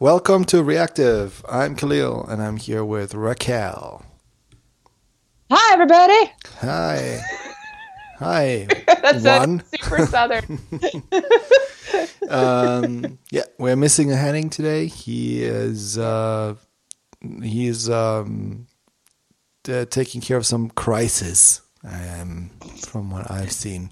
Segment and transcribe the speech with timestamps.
[0.00, 1.44] Welcome to Reactive.
[1.48, 4.04] I'm Kahlil and I'm here with Raquel.
[5.50, 6.32] Hi, everybody.
[6.60, 7.20] Hi.
[8.18, 8.66] Hi.
[8.86, 9.62] That's a One.
[9.78, 10.60] super southern.
[12.28, 14.86] Um, yeah, we're missing a Henning today.
[14.86, 16.56] He is uh,
[17.42, 18.66] he's um,
[19.66, 21.62] uh, taking care of some crisis.
[21.82, 22.50] Um,
[22.86, 23.90] from what I've seen.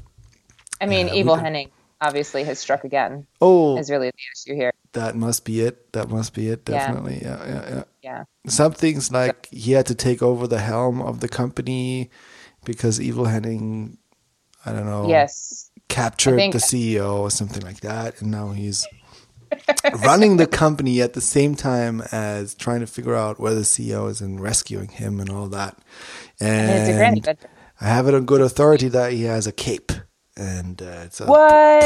[0.83, 1.71] I mean, Uh, evil could- Henning
[2.03, 3.27] obviously has struck again.
[3.41, 4.73] Oh, Is really the issue here.
[4.97, 5.93] That must be it.
[5.93, 6.65] That must be it.
[6.65, 7.21] Definitely.
[7.23, 7.85] Yeah, yeah, yeah.
[8.03, 8.25] Yeah.
[8.49, 12.11] some things like he had to take over the helm of the company
[12.65, 13.99] because Evil Henning,
[14.65, 15.71] I don't know, Yes.
[15.89, 18.87] captured the CEO or something like that, and now he's
[20.05, 24.11] running the company at the same time as trying to figure out where the CEO
[24.11, 25.77] is and rescuing him and all that.
[26.41, 27.49] And, And it's a grand adventure.
[27.81, 29.93] I have it on good authority that he has a cape,
[30.37, 31.21] and uh, it's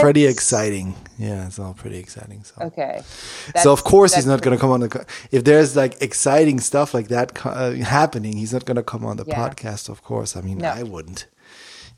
[0.00, 0.94] pretty exciting.
[1.18, 2.42] Yeah, it's all pretty exciting.
[2.44, 2.54] So.
[2.62, 3.02] Okay.
[3.62, 4.88] So of course he's not going to come on the.
[4.88, 8.82] co- If there's like exciting stuff like that co- uh, happening, he's not going to
[8.82, 9.36] come on the Yeah.
[9.48, 9.88] podcast.
[9.88, 10.68] Of course, I mean No.
[10.70, 11.26] I wouldn't.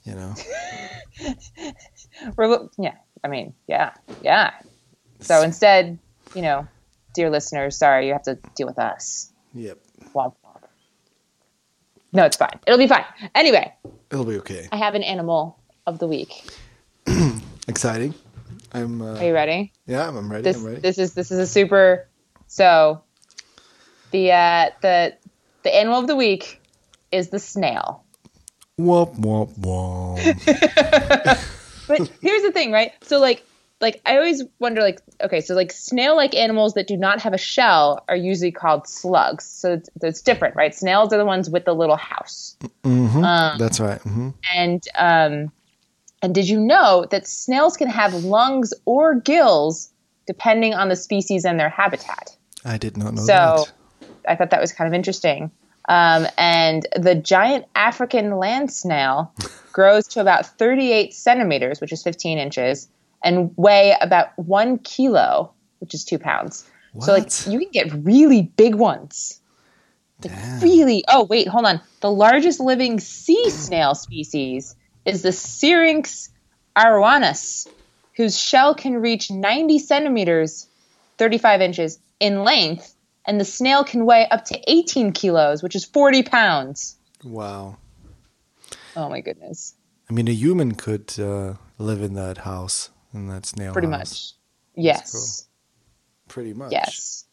[0.05, 0.35] You know,
[2.37, 2.95] We're, yeah.
[3.25, 3.93] I mean, yeah.
[4.23, 4.51] Yeah.
[5.21, 5.99] So instead,
[6.35, 6.67] you know,
[7.15, 9.33] dear listeners, sorry, you have to deal with us.
[9.55, 9.79] yep,
[10.15, 10.63] Womp womp.
[12.13, 12.59] No, it's fine.
[12.67, 13.05] It'll be fine.
[13.37, 13.73] Anyway,
[14.11, 14.69] it'll be okay.
[14.73, 16.45] I have an animal of the week.
[17.69, 18.15] Exciting.
[18.73, 19.03] I'm.
[19.03, 19.73] Uh, Are you ready?
[19.87, 20.43] yeah, I'm, ready.
[20.43, 20.81] this I'm ready.
[20.81, 22.09] this is this is a super
[22.47, 23.03] so
[24.11, 25.15] the uh the
[25.63, 26.61] the animal of the week
[27.11, 28.05] is the snail
[28.81, 30.19] Womp womp womp.
[31.89, 33.45] but here's the thing right so like
[33.81, 37.35] like i always wonder like okay so like snail like animals that do not have
[37.35, 41.51] a shell are usually called slugs so it's, it's different right snails are the ones
[41.51, 42.57] with the little house
[43.59, 44.01] That's right.
[44.01, 44.31] Mm-hmm.
[44.55, 45.53] and um
[46.23, 49.93] and did you know that snails can have lungs or gills
[50.27, 53.59] depending on the species and their habitat I did not know So that.
[53.67, 53.73] So
[54.29, 55.51] I thought that was kind of interesting.
[55.89, 59.33] Um, and the giant African land snail
[59.73, 62.89] grows to about 38 centimeters, which is 15 inches,
[63.25, 66.69] and weigh about one kilo, which is two pounds.
[66.93, 67.07] What?
[67.07, 69.41] So, like, you can get really big ones.
[70.23, 70.33] Like,
[70.63, 71.05] really.
[71.09, 71.81] Oh, wait, hold on.
[72.01, 76.31] The largest living sea snail species is the Syrinx
[76.77, 77.69] aruanus,
[78.17, 80.67] whose shell can reach 90 centimeters
[81.19, 85.85] 35 inches in length, and the snail can weigh up to 18 kilos, which is
[85.85, 86.97] 40 pounds.
[87.25, 87.77] Wow.
[88.97, 89.75] Oh my goodness.
[90.11, 93.73] I mean, a human could uh, live in that house in that snail.
[93.73, 93.99] Pretty house.
[93.99, 94.33] much.
[94.75, 95.47] Yes.
[96.29, 96.73] Pretty much.
[96.73, 97.25] Yes.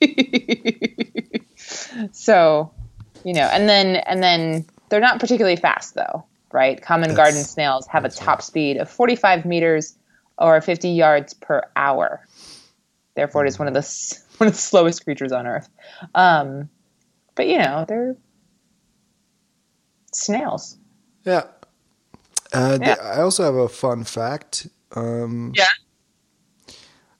[2.12, 2.72] so,
[3.24, 6.80] you know, and then and then they're not particularly fast though, right?
[6.80, 9.96] Common That's- garden snails have a top speed of 45 meters
[10.38, 12.24] or 50 yards per hour.
[13.16, 13.80] Therefore, it is one of the
[14.38, 15.68] one of the slowest creatures on Earth.
[16.14, 16.68] Um,
[17.34, 18.14] but you know, they're
[20.12, 20.78] snails.
[21.24, 21.42] Yeah.
[22.52, 22.96] Uh, Yeah.
[23.02, 24.68] I also have a fun fact.
[24.94, 25.66] Um, Yeah.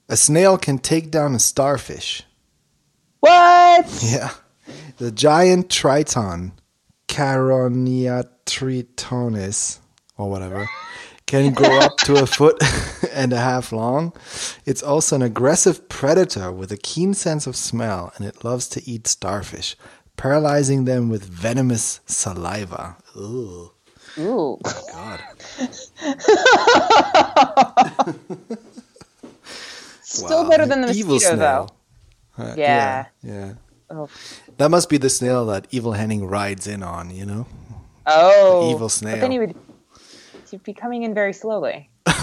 [0.07, 2.23] A snail can take down a starfish.
[3.19, 3.85] What?
[4.01, 4.31] Yeah.
[4.97, 6.53] The giant triton,
[7.15, 9.79] Caroniatritonis,
[10.17, 10.67] or whatever,
[11.25, 12.61] can grow up to a foot
[13.13, 14.11] and a half long.
[14.65, 18.85] It's also an aggressive predator with a keen sense of smell, and it loves to
[18.89, 19.77] eat starfish,
[20.17, 22.97] paralyzing them with venomous saliva.
[23.15, 23.71] Ooh,
[24.19, 24.59] Ooh.
[24.91, 25.21] God.
[30.01, 31.69] Still Wow, better than the mosquito, though.
[32.37, 33.05] Uh, Yeah.
[33.23, 33.25] yeah.
[33.31, 33.53] yeah.
[33.89, 34.09] Oh.
[34.57, 37.45] That must be the snail that Evil Henning rides in on, you know?
[38.05, 39.15] Oh, evil snail.
[39.15, 39.55] But then he would
[40.51, 41.89] he'd be coming in very slowly.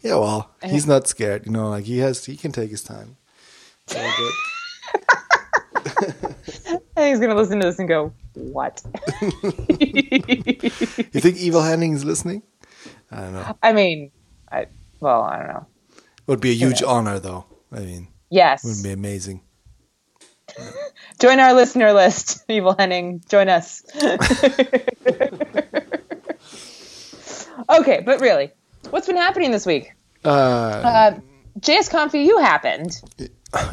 [0.00, 3.16] Yeah, well, he's not scared, you know, like he has he can take his time.
[3.96, 4.12] All.
[6.96, 8.82] And he's gonna listen to this and go, "What?"
[9.22, 12.42] You think Evil Henning is listening?
[13.10, 13.56] I don't know.
[13.62, 14.10] I mean,
[14.50, 14.66] I
[15.00, 15.66] well, I don't know.
[15.96, 17.46] It would be a huge honor though.
[17.72, 19.40] I mean, Yes, it would be amazing.
[21.20, 23.22] join our listener list, Evil Henning.
[23.28, 23.82] Join us.
[27.70, 28.50] okay, but really,
[28.90, 29.92] what's been happening this week?
[30.24, 31.20] Uh, Uh,
[31.60, 33.00] JSConf EU happened.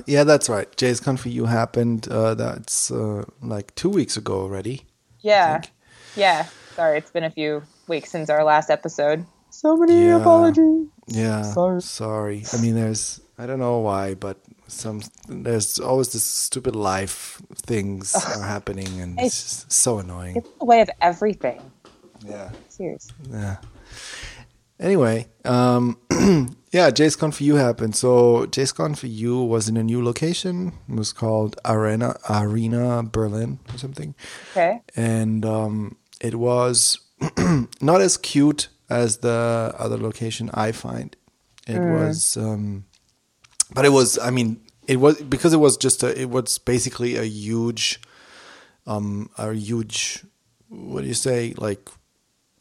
[0.05, 0.69] yeah, that's right.
[0.75, 2.07] JSConf EU happened.
[2.09, 4.81] Uh, that's uh, like two weeks ago already.
[5.21, 5.61] Yeah,
[6.15, 6.47] yeah.
[6.75, 9.25] Sorry, it's been a few weeks since our last episode.
[9.49, 10.17] So many Yeah.
[10.17, 10.87] apologies.
[11.07, 11.41] Yeah.
[11.43, 11.81] Sorry.
[11.81, 12.43] Sorry.
[12.53, 14.37] I mean, there's I don't know why, but
[14.67, 20.35] some there's always this stupid life things are happening, and it's just so annoying.
[20.35, 21.61] It's the way of everything.
[22.25, 22.51] Yeah.
[22.67, 23.15] Seriously.
[23.31, 23.57] Yeah.
[24.77, 27.95] anyway, um, yeah, JSConf EU happened.
[27.95, 30.73] So JSConf EU was in a new location.
[30.89, 34.15] It was called Arena Arena Berlin or something.
[34.51, 34.81] Okay.
[34.97, 36.99] And um, it was
[37.81, 41.15] not as cute as the other location I find.
[41.67, 42.85] It was, um,
[43.73, 44.17] but it was.
[44.17, 46.19] I mean, it was because it was just a.
[46.19, 47.99] It was basically a huge,
[48.87, 50.23] um, a huge.
[50.69, 51.53] What do you say?
[51.57, 51.89] Like,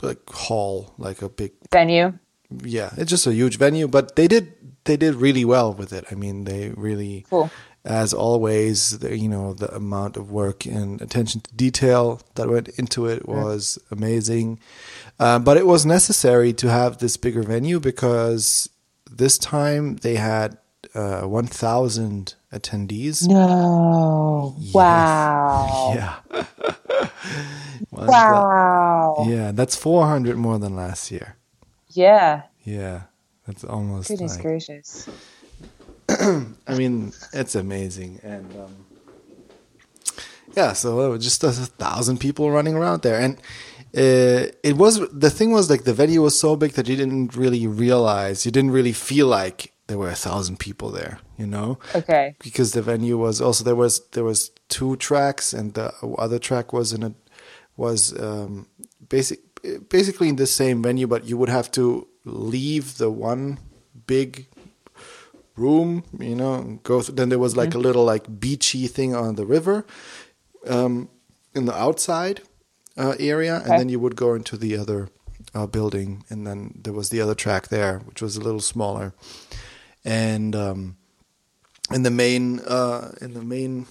[0.02, 2.19] like hall, like a big Venue.
[2.64, 4.52] yeah, it's just a huge venue, but they did
[4.84, 6.05] they did really well with it.
[6.10, 7.50] I mean, they really, Cool.
[7.84, 12.69] as always, the, you know, the amount of work and attention to detail that went
[12.78, 14.58] into it was amazing.
[15.20, 18.70] Um, but it was necessary to have this bigger venue because
[19.11, 20.56] this time they had
[20.94, 23.28] uh, 1,000 attendees.
[23.28, 24.56] No.
[24.72, 25.92] Wow.
[25.94, 26.14] Yeah.
[27.90, 29.26] Wow.
[29.28, 31.36] Yeah, that's 400 more than last year.
[31.88, 32.42] Yeah.
[32.64, 33.02] Yeah,
[33.46, 35.08] that's almost Goodness like, gracious.
[36.08, 38.86] I mean, it's amazing, and um,
[40.54, 40.72] yeah.
[40.72, 43.36] So just a thousand people running around there, and
[43.96, 47.36] uh, it was the thing was like the venue was so big that you didn't
[47.36, 51.79] really realize, you didn't really feel like there were a thousand people there, you know,
[51.94, 52.37] Okay.
[52.44, 56.73] because the venue was also there was there was two tracks, and the other track
[56.73, 57.12] was in a
[57.76, 58.67] was um,
[59.08, 59.40] basic
[59.88, 63.58] basically in the same venue, but you would have to leave the one
[64.06, 64.46] big
[65.56, 67.00] room, you know, and go.
[67.02, 69.85] Th- then there was like a little like beachy thing on the river,
[70.67, 71.08] um,
[71.55, 72.40] in the outside
[72.96, 73.70] uh, area, Okay.
[73.70, 75.08] and then you would go into the other
[75.55, 79.12] uh, building, and then there was the other track there, which was a little smaller,
[80.05, 80.97] and um,
[81.93, 83.87] in the main uh, in the main.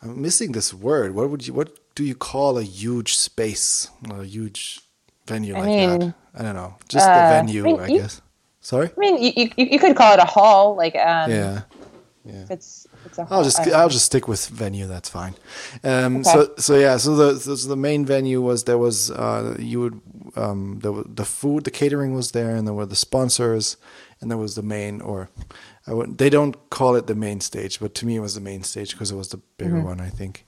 [0.00, 1.14] I'm missing this word.
[1.14, 1.52] What would you?
[1.54, 3.90] What do you call a huge space?
[4.10, 4.80] A huge
[5.26, 6.14] venue I like mean, that?
[6.34, 6.76] I don't know.
[6.88, 8.22] Just the uh, venue, I mean, I you- guess.
[8.60, 8.90] Sorry.
[8.96, 11.62] I mean, you, you, you could call it a hall, like um, Yeah.
[12.24, 12.44] Yeah.
[12.50, 13.38] it's it's a hall.
[13.38, 14.86] I'll just um, I'll just stick with venue.
[14.86, 15.34] That's fine.
[15.82, 16.30] Um, Okay.
[16.30, 16.96] So so yeah.
[16.98, 20.00] So the so the main venue was there was uh, you would
[20.36, 23.76] um, there was the food the catering was there and there were the sponsors
[24.20, 25.28] and there was the main or
[25.86, 28.40] I would they don't call it the main stage but to me it was the
[28.40, 30.44] main stage because it was the bigger one I think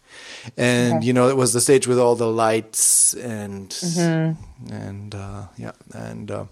[0.56, 1.06] and Okay.
[1.06, 4.72] you know it was the stage with all the lights and Mm-hmm.
[4.72, 6.30] and uh, yeah and.
[6.30, 6.44] Uh,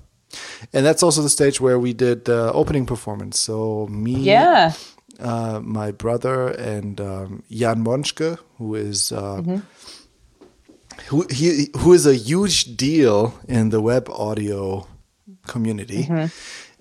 [0.74, 3.38] and that's also the stage where we did the opening performance.
[3.40, 4.72] So me, Yeah.
[5.18, 9.40] uh, my brother and um, Jan Monschke, who is uh,
[11.06, 14.86] who he who is a huge deal in the web audio
[15.46, 16.06] community,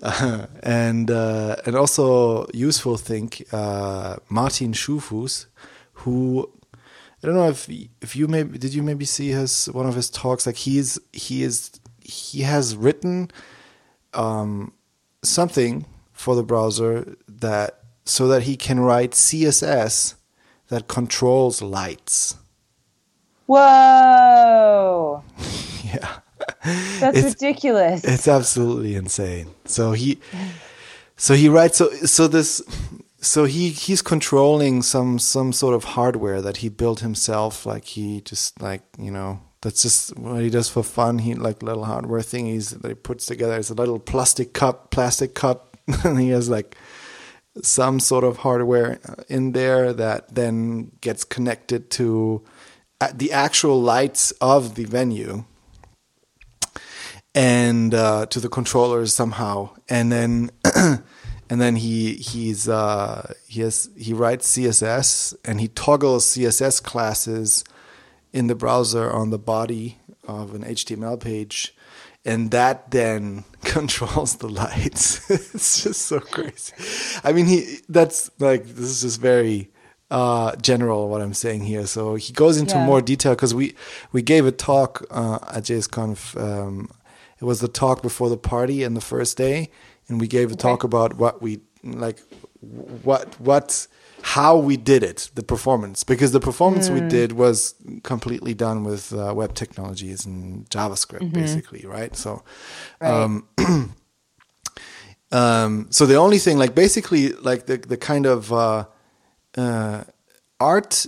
[0.02, 5.46] uh, and uh, and also usefulthink, uh, Martin Schuhfuß,
[5.92, 6.50] who
[7.22, 7.68] I don't know if
[8.00, 11.42] if you maybe did you maybe see his one of his talks like he's he
[11.42, 13.30] is he has written
[14.14, 14.72] um,
[15.22, 20.14] something for the browser that so that he can write CSS
[20.68, 22.36] that controls lights.
[23.46, 25.22] Whoa.
[25.84, 26.18] Yeah,
[27.00, 28.04] That's It's- ridiculous.
[28.04, 29.48] it's absolutely insane.
[29.64, 30.18] So he,
[31.16, 32.62] so he writes so so this.
[33.20, 37.66] So he he's controlling some some sort of hardware that he built himself.
[37.66, 41.18] Like he just like you know that's just what he does for fun.
[41.18, 43.56] He like little hardware thingies that he puts together.
[43.56, 46.76] It's a little plastic cup, plastic cup, and he has like
[47.62, 52.40] some sort of hardware in there that then gets connected to
[53.00, 55.44] uh, the actual lights of the venue
[57.38, 63.88] and uh, to the controllers somehow, and then and then he he's uh, he has
[63.96, 67.62] he writes CSS and he toggles CSS classes
[68.32, 71.76] in the browser on the body of an HTML page,
[72.24, 75.30] and that then controls the lights.
[75.54, 76.72] it's just so crazy.
[77.22, 79.70] I mean, he that's like this is just very
[80.10, 81.86] uh, general what I'm saying here.
[81.86, 82.84] So he goes into Yeah.
[82.84, 83.74] more detail because we
[84.10, 86.34] we gave a talk uh, at JSConf.
[86.36, 86.90] Um,
[87.40, 89.70] it was the talk before the party and the first day,
[90.08, 92.20] and we gave a talk about what we like,
[92.60, 93.86] what what
[94.22, 99.12] how we did it, the performance, because the performance we did was completely done with
[99.12, 102.16] uh, web technologies and JavaScript, basically, right?
[102.16, 102.42] So.
[103.00, 103.10] Right.
[103.10, 103.48] Um,
[105.32, 108.86] um, so the only thing, like basically, like the the kind of uh,
[109.56, 110.04] uh,
[110.58, 111.06] art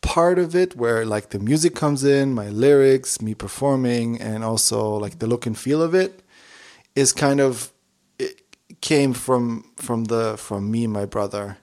[0.00, 4.90] part of it, where like the music comes in, my lyrics, me performing, and also
[4.94, 6.22] like the look and feel of it,
[6.94, 7.72] is kind of
[8.18, 8.42] it
[8.80, 11.58] came from from the from me and my brother,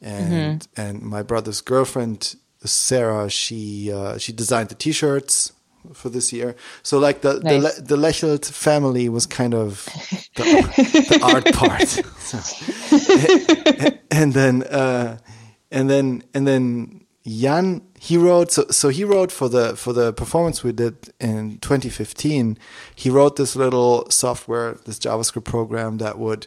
[0.00, 3.30] and and my brother's girlfriend Sarah.
[3.30, 5.52] She uh, she designed the t-shirts
[5.94, 6.54] for this year.
[6.82, 7.76] So like the Nice.
[7.76, 9.84] the, the Lechelt family was kind of
[10.36, 11.88] the, the art part.
[12.28, 15.18] So- and then uh,
[15.70, 16.97] and then and then
[17.28, 21.58] Jan he wrote so so he wrote for the for the performance we did in
[21.58, 22.56] 2015
[22.94, 26.46] he wrote this little software this javascript program that would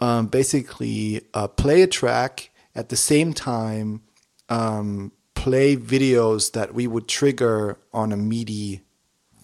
[0.00, 4.02] um, basically uh, play a track at the same time
[4.48, 8.82] um, play videos that we would trigger on a MIDI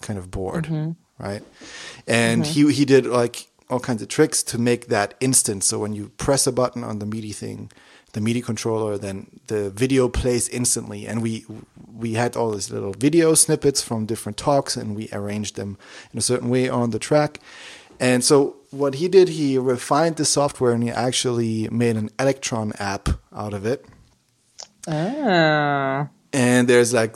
[0.01, 0.67] kind of board,
[1.17, 1.43] right?
[2.07, 5.63] And he he did like all kinds of tricks to make that instant.
[5.63, 7.71] So when you press a button on the MIDI thing,
[8.13, 11.07] the MIDI controller, then the video plays instantly.
[11.07, 11.45] And we
[11.95, 15.77] we had all these little video snippets from different talks, and we arranged them
[16.13, 17.39] in a certain way on the track.
[17.99, 22.71] And so what he did, he refined the software and he actually made an Electron
[22.79, 23.85] app out of it
[24.87, 26.07] Oh.
[26.33, 27.15] and there's like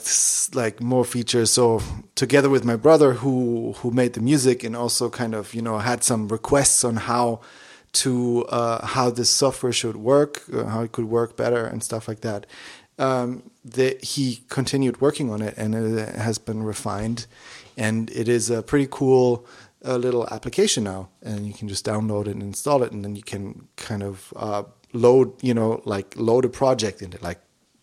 [0.54, 1.80] like more features so
[2.14, 5.78] together with my brother who who made the music and also kind of you know
[5.78, 7.40] had some requests on how
[7.94, 12.08] to uh, how this software should work uh, how it could work better and stuff
[12.08, 12.46] like that
[12.98, 17.26] um, the, he continued working on it and it has been refined
[17.76, 19.46] and it is a pretty cool
[19.84, 23.16] uh, little application now and you can just download it and install it and then
[23.16, 27.40] you can kind of uh, load you know like load a project in it like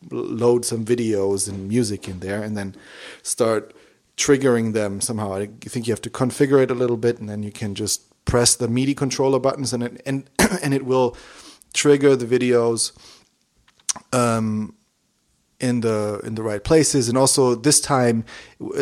[0.09, 2.75] load some videos and music in there and then
[3.21, 3.73] start
[4.17, 5.33] triggering them somehow.
[5.33, 8.03] I think you have to configure it a little bit and then you can just
[8.25, 10.29] press the MIDI controller buttons and it and
[10.63, 11.17] and it will
[11.73, 12.91] trigger the videos
[14.13, 14.75] um
[15.59, 17.07] in the in the right places.
[17.07, 18.25] And also this time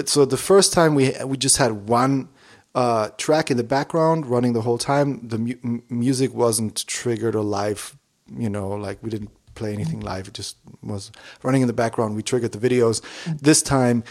[0.05, 2.29] so the first time we we just had one
[2.75, 5.27] uh, track in the background running the whole time.
[5.27, 7.97] The mu- music wasn't triggered or live
[8.37, 10.27] you know like we didn't play anything live.
[10.27, 11.11] It just was
[11.43, 12.15] running in the background.
[12.15, 13.01] We triggered the videos.
[13.41, 14.03] This time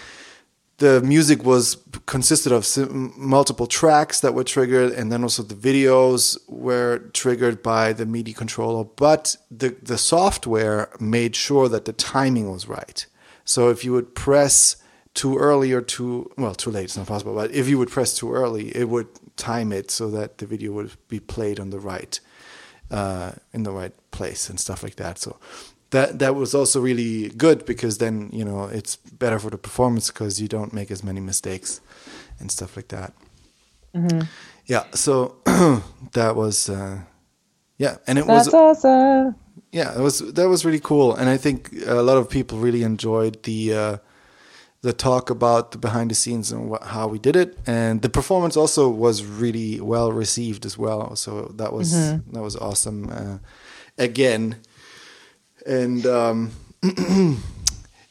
[0.78, 2.66] the music was consisted of
[3.16, 8.32] multiple tracks that were triggered and then also the videos were triggered by the MIDI
[8.32, 13.06] controller but the the software made sure that the timing was right.
[13.44, 14.76] So if you would press
[15.14, 18.14] too early or too well too late it's not possible but if you would press
[18.14, 21.80] too early it would time it so that the video would be played on the
[21.80, 22.20] right
[22.90, 25.18] uh, in the right place and stuff like that.
[25.18, 25.36] So
[25.90, 30.08] that that was also really good because then you know it's better for the performance
[30.10, 31.80] because you don't make as many mistakes
[32.40, 33.12] and stuff like that.
[34.66, 35.36] Yeah, so
[36.12, 37.00] that was uh,
[37.78, 39.34] yeah, and it That's was awesome.
[39.72, 42.82] yeah, it was that was really cool, and I think a lot of people really
[42.82, 43.96] enjoyed the uh,
[44.82, 48.10] the talk about the behind the scenes and what, how we did it, and the
[48.10, 51.16] performance also was really well received as well.
[51.16, 53.08] So that was that was awesome.
[53.10, 53.38] Uh,
[53.96, 54.56] again,
[55.66, 56.50] and um,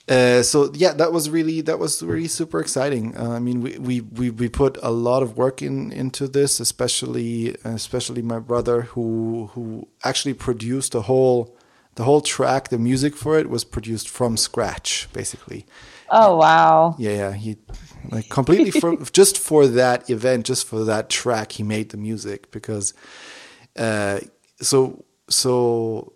[0.10, 3.16] uh, so yeah, that was really that was really super exciting.
[3.18, 6.60] Uh, I mean, we, we we we put a lot of work in into this,
[6.60, 11.56] especially especially my brother who who actually produced the whole
[11.96, 12.70] the whole track.
[12.70, 15.66] The music for it was produced from scratch, basically.
[16.10, 16.96] Oh wow.
[16.98, 17.58] Yeah, yeah, he
[18.12, 22.51] like completely for just for that event, just for that track, he made the music
[22.51, 22.94] because
[23.77, 24.20] uh,
[24.62, 26.13] so so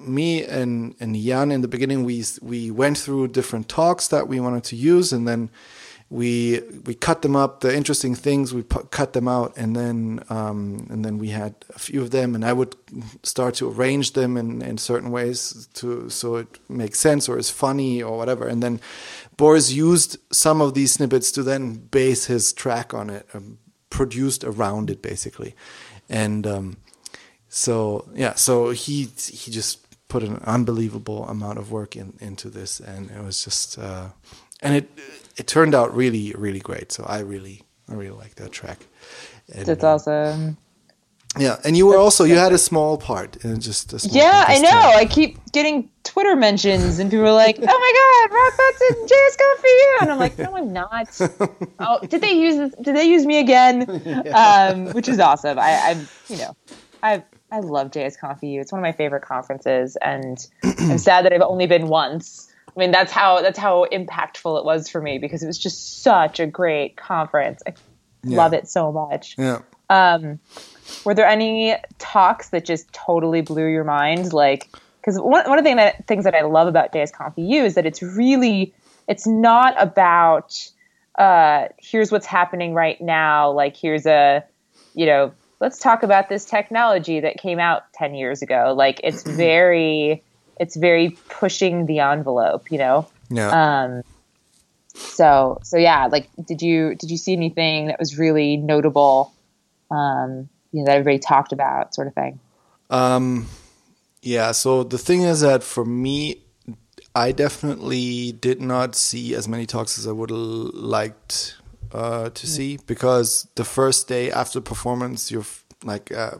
[0.00, 4.40] me and and Jan in the beginning we we went through different talks that we
[4.40, 5.50] wanted to use and then
[6.10, 10.22] we we cut them up the interesting things we pu- cut them out and then
[10.28, 12.74] um, and then we had a few of them and I would
[13.22, 17.48] start to arrange them in, in certain ways to so it makes sense or is
[17.48, 18.48] funny or whatever.
[18.48, 18.80] And then
[19.36, 24.42] Boris used some of these snippets to then base his track on it um, produced
[24.42, 25.54] around it basically.
[26.08, 26.76] And um,
[27.48, 32.80] so yeah so he he just put an unbelievable amount of work in, into this
[32.80, 34.08] and it was just uh,
[34.62, 34.86] and it
[35.40, 38.78] it turned out really really great so i really i really like that track
[39.54, 40.56] and, That's uh, awesome.
[41.38, 44.44] yeah and you were also you had a small part and just a small Yeah,
[44.46, 44.70] I know.
[44.70, 44.96] time.
[45.02, 49.62] I keep getting Twitter mentions, and people are like, "Oh my god, Rock Hudson, JSConf
[49.72, 51.08] EU," and I'm like, "No, I'm not."
[51.86, 52.72] oh, did they use this?
[52.82, 53.76] Did they use me again?
[54.44, 55.56] Um, which is awesome.
[55.58, 56.52] I, I'm, you know,
[57.02, 58.60] I I love JSConf EU.
[58.60, 62.52] It's one of my favorite conferences, and I'm sad that I've only been once.
[62.68, 66.02] I mean, that's how that's how impactful it was for me because it was just
[66.02, 67.62] such a great conference.
[67.66, 67.74] I
[68.24, 69.34] love it so much.
[69.38, 69.60] yeah
[71.04, 74.32] Were there any talks that just totally blew your mind?
[74.32, 74.68] Like,
[75.00, 77.74] because one, one of the thing that, things that I love about JSConf EU is
[77.74, 78.72] that it's really,
[79.08, 80.56] it's not about,
[81.18, 83.50] uh, here's what's happening right now.
[83.50, 84.44] Like, here's a,
[84.94, 88.74] you know, let's talk about this technology that came out 10 years ago.
[88.76, 90.22] Like, it's very,
[90.58, 93.06] it's very pushing the envelope, you know?
[93.30, 94.02] yeah Um,
[94.94, 99.32] So so yeah, like did you did you see anything that was really notable?
[99.90, 102.40] Um, you know that everybody talked about, sort of thing.
[102.90, 103.46] Um,
[104.22, 104.52] yeah.
[104.52, 106.42] So the thing is that for me,
[107.14, 111.56] I definitely did not see as many talks as I would have liked
[111.92, 112.50] uh, to mm.
[112.50, 115.44] see because the first day after performance, you're
[115.84, 116.32] like uh,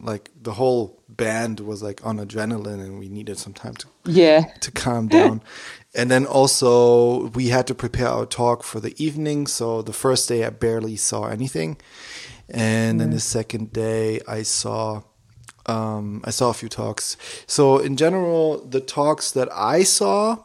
[0.00, 4.44] like the whole band was like on adrenaline and we needed some time to yeah
[4.60, 5.40] to calm down
[5.94, 10.28] and then also we had to prepare our talk for the evening so the first
[10.28, 11.76] day i barely saw anything
[12.48, 12.98] and mm.
[13.00, 15.00] then the second day i saw
[15.66, 20.36] um, i saw a few talks so in general the talks that i saw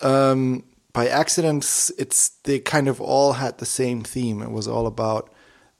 [0.00, 1.64] um, by accident
[1.98, 5.30] it's they kind of all had the same theme it was all about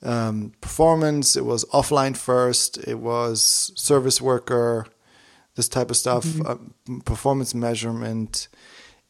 [0.03, 1.37] um, performance.
[1.37, 2.79] It was offline first.
[2.87, 4.87] It was service worker,
[5.57, 6.97] this type of stuff, mm-hmm.
[6.97, 8.49] uh, performance measurement,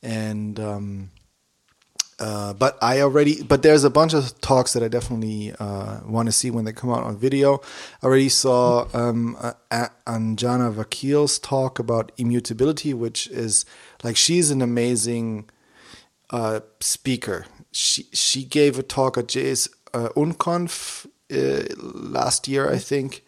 [0.02, 1.11] and um,
[2.19, 6.26] uh, but I already but there's a bunch of talks that I definitely uh, want
[6.26, 7.61] to see when they come out on video.
[8.02, 9.37] I already saw um,
[9.71, 13.64] Anjana Vakil's talk about immutability, which is
[14.02, 15.50] like she's an amazing
[16.31, 17.47] uh, speaker.
[17.73, 23.25] She she gave a talk at JS uh, Unconf uh, last year, I think,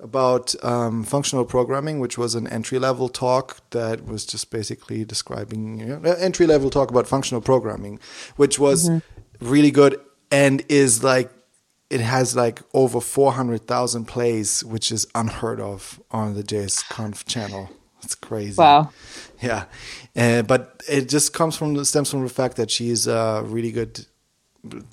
[0.00, 5.80] about um, functional programming, which was an entry level talk that was just basically describing
[5.80, 7.98] you know, entry level talk about functional programming,
[8.36, 9.48] which was mm-hmm.
[9.48, 10.00] really good
[10.30, 11.30] and is like
[11.90, 17.70] it has like over 400,000 plays, which is unheard of on the JSConf channel.
[18.04, 18.56] It's crazy.
[18.58, 18.90] Wow.
[19.40, 19.64] Yeah.
[20.16, 23.72] Uh, but it just comes from the stems from the fact that she's a really
[23.72, 24.06] good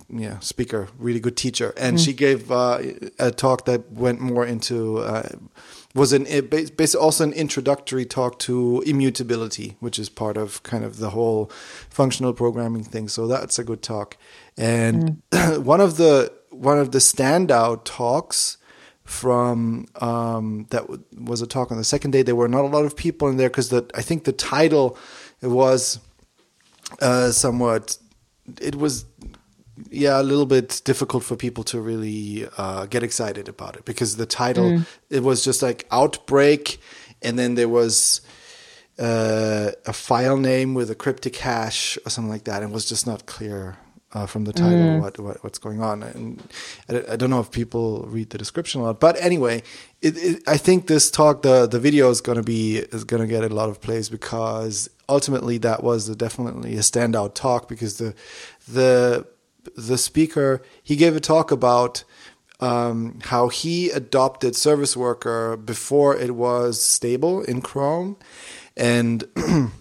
[0.10, 2.06] yeah speaker, really good teacher, and mm.
[2.06, 2.80] she gave uh,
[3.20, 5.30] a talk that went more into uh,
[5.94, 10.98] was an basically also an introductory talk to immutability, which is part of kind of
[10.98, 11.52] the whole
[11.90, 13.08] functional programming thing.
[13.08, 14.18] So that's a good talk,
[14.58, 15.60] and mm.
[15.64, 18.58] one of the one of the standout talks
[19.12, 20.86] from um, that
[21.20, 22.22] was a talk on the second day.
[22.22, 24.98] There were not a lot of people in there because I think the title
[25.42, 26.00] was
[27.02, 27.98] uh, somewhat.
[28.62, 29.06] It was
[29.90, 34.16] yeah a little bit difficult for people to really uh, get excited about it because
[34.16, 34.86] the title mm.
[35.10, 36.80] it was just like outbreak
[37.22, 38.22] and then there was
[39.00, 42.88] uh, a file name with a cryptic hash or something like that and it was
[42.88, 43.78] just not clear
[44.14, 45.02] uh, from the title mm.
[45.02, 46.42] what, what, what's going on and
[46.90, 49.64] I, I, don't know if people read the description a lot but anyway
[50.02, 53.22] it, it, I think this talk the the video is going to be is going
[53.22, 57.70] to get a lot of plays because ultimately that was a, definitely a standout talk
[57.70, 58.14] because the
[58.68, 59.28] the
[59.76, 62.04] the speaker he gave a talk about
[62.62, 68.18] um, how he adopted Service Worker before it was stable in Chrome,
[68.78, 69.24] and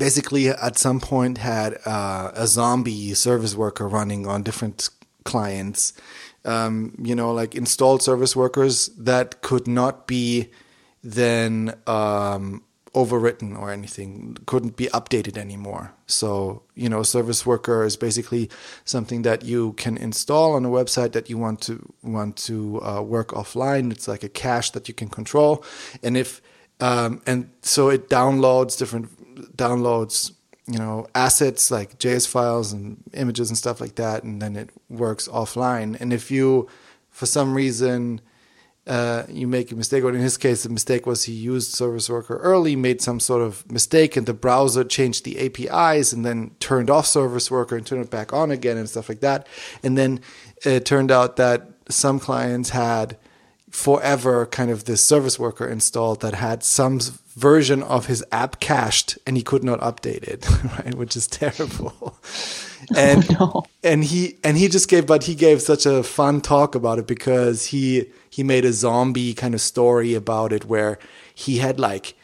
[0.00, 4.88] basically at some point had uh, a zombie Service Worker running on different
[5.24, 5.92] clients.
[6.46, 10.48] Um, you know, like installed service workers that could not be
[11.04, 12.62] then um,
[12.94, 15.92] overwritten or anything couldn't be updated anymore.
[16.06, 18.48] So you know service worker is basically
[18.86, 23.02] something that you can install on a website that you want to want to uh,
[23.02, 23.92] work offline.
[23.92, 25.62] It's like a cache that you can control.
[26.02, 26.40] And if
[26.80, 29.10] um, and so it downloads different
[29.56, 30.32] downloads
[30.66, 34.70] you know assets like js files and images and stuff like that and then it
[34.88, 36.68] works offline and if you
[37.10, 38.20] for some reason
[38.86, 42.08] uh, you make a mistake, or in his case, the mistake was he used Service
[42.08, 46.50] Worker early, made some sort of mistake, and the browser changed the APIs and then
[46.60, 49.46] turned off Service Worker and turned it back on again and stuff like that.
[49.82, 50.20] And then
[50.64, 53.16] it turned out that some clients had
[53.70, 57.00] forever kind of this Service Worker installed that had some
[57.36, 60.94] version of his app cached and he could not update it, right?
[60.94, 62.18] Which is terrible.
[62.92, 63.62] Oh, and oh, no.
[63.84, 67.06] and he and he just gave but he gave such a fun talk about it
[67.06, 70.98] because he he made a zombie kind of story about it where
[71.34, 72.14] he had like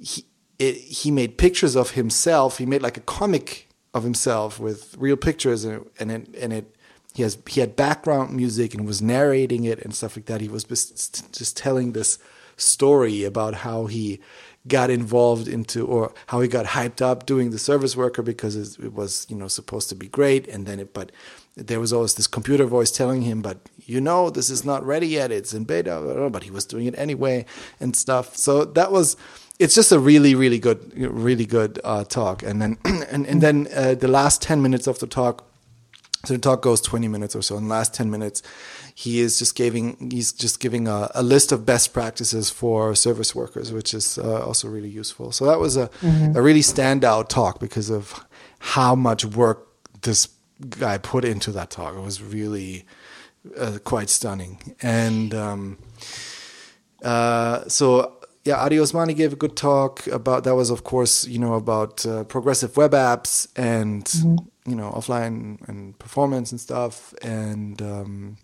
[0.00, 0.24] he
[0.58, 2.58] it, he made pictures of himself.
[2.58, 6.74] He made like a comic of himself with real pictures and and it, and it
[7.18, 10.40] he has he had background music and was narrating it and stuff like that.
[10.40, 12.16] He was just, just telling this
[12.56, 14.20] story about how he
[14.68, 18.92] got involved into or how he got hyped up doing the service worker because it
[18.94, 20.46] was you know supposed to be great.
[20.46, 21.10] And then it but
[21.56, 25.08] there was always this computer voice telling him but you know this is not ready
[25.08, 25.32] yet.
[25.32, 27.46] It's in beta but he was doing it anyway
[27.80, 28.36] and stuff.
[28.36, 29.16] So that was
[29.58, 32.44] it's just a really really good really good uh, talk.
[32.44, 32.78] And then
[33.10, 35.47] and, and then uh, the last 10 minutes of the talk
[36.24, 38.42] so the talk goes 20 minutes or so in the last 10 minutes
[38.94, 43.34] he is just giving he's just giving a, a list of best practices for service
[43.34, 46.36] workers which is uh, also really useful so that was a, mm-hmm.
[46.36, 48.24] a really standout talk because of
[48.58, 49.68] how much work
[50.02, 50.28] this
[50.68, 51.94] guy put into that talk.
[51.94, 52.86] It was really
[53.56, 54.74] uh, quite stunning.
[54.82, 55.78] And um,
[57.02, 58.17] uh, so
[58.48, 62.06] yeah, Addy Osmani gave a good talk about that was of course you know about
[62.06, 64.70] uh, progressive web apps and mm-hmm.
[64.70, 67.12] you know offline and performance and stuff.
[67.20, 68.38] And um,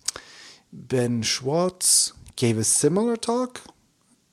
[0.75, 3.62] Ben Schwarz gave a similar talk.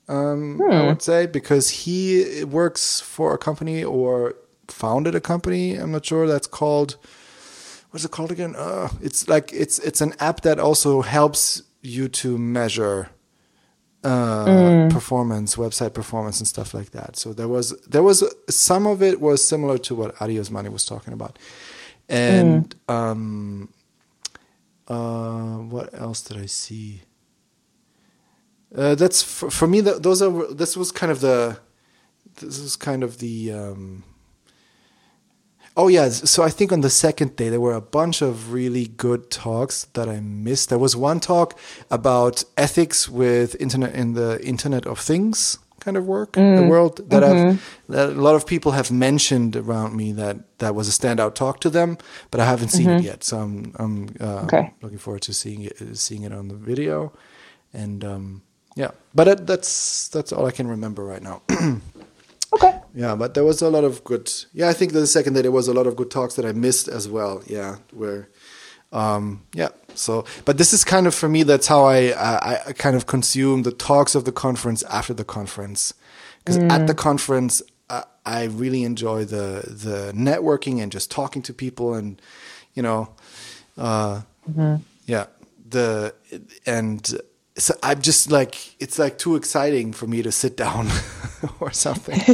[0.08, 0.70] Um, hmm.
[0.70, 4.34] I would say because he works for a company or
[4.68, 5.76] founded a company.
[5.76, 6.98] I'm not sure that's called.
[7.92, 8.54] What's it called again?
[8.56, 13.08] Uh, it's like it's it's an app that also helps you to measure
[14.04, 14.90] uh, mm.
[14.90, 17.16] performance, website performance, and stuff like that.
[17.16, 20.84] So there was there was some of it was similar to what Addy Osmani was
[20.84, 21.38] talking about,
[22.08, 22.94] and mm.
[22.94, 23.68] um,
[24.88, 27.02] uh, what else did I see?
[28.74, 29.80] Uh, that's for, for me.
[29.80, 31.58] The, those are this was kind of the
[32.40, 34.04] this was kind of the um,
[35.76, 38.86] Oh yeah, so I think on the second day there were a bunch of really
[38.86, 40.68] good talks that I missed.
[40.68, 41.58] There was one talk
[41.90, 46.56] about ethics with internet in the Internet of Things kind of work, mm.
[46.56, 47.50] the world that mm-hmm.
[47.50, 51.34] I've that a lot of people have mentioned around me that that was a standout
[51.34, 51.98] talk to them,
[52.30, 53.00] but I haven't seen mm-hmm.
[53.00, 53.24] it yet.
[53.24, 54.72] So I'm I'm uh, okay.
[54.80, 57.12] looking forward to seeing it seeing it on the video,
[57.72, 58.42] and um,
[58.76, 58.92] yeah.
[59.14, 61.42] But that's that's all I can remember right now.
[62.54, 62.80] Okay.
[62.94, 64.30] Yeah, but there was a lot of good.
[64.52, 66.52] Yeah, I think the second day there was a lot of good talks that I
[66.52, 67.42] missed as well.
[67.46, 68.28] Yeah, where,
[68.92, 69.70] um, yeah.
[69.94, 71.42] So, but this is kind of for me.
[71.42, 75.24] That's how I I, I kind of consume the talks of the conference after the
[75.24, 75.94] conference,
[76.38, 76.70] because mm.
[76.70, 81.94] at the conference I, I really enjoy the the networking and just talking to people
[81.94, 82.20] and,
[82.74, 83.14] you know,
[83.78, 84.76] uh, mm-hmm.
[85.06, 85.26] yeah,
[85.68, 86.14] the
[86.66, 87.20] and
[87.56, 90.88] so I'm just like it's like too exciting for me to sit down
[91.60, 92.18] or something.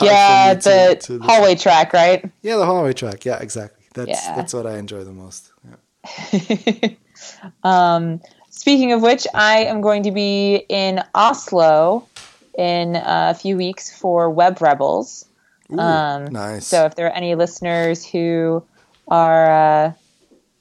[0.00, 2.28] yeah, the to, to hallway track, right?
[2.42, 3.24] Yeah, the hallway track.
[3.24, 3.84] Yeah, exactly.
[3.94, 4.34] That's yeah.
[4.34, 5.52] that's what I enjoy the most.
[5.64, 6.88] Yeah.
[7.62, 12.08] um, speaking of which, I am going to be in Oslo
[12.58, 15.26] in a few weeks for Web Rebels.
[15.72, 16.66] Ooh, um, nice.
[16.66, 18.64] So if there are any listeners who
[19.06, 19.50] are
[19.86, 19.92] uh,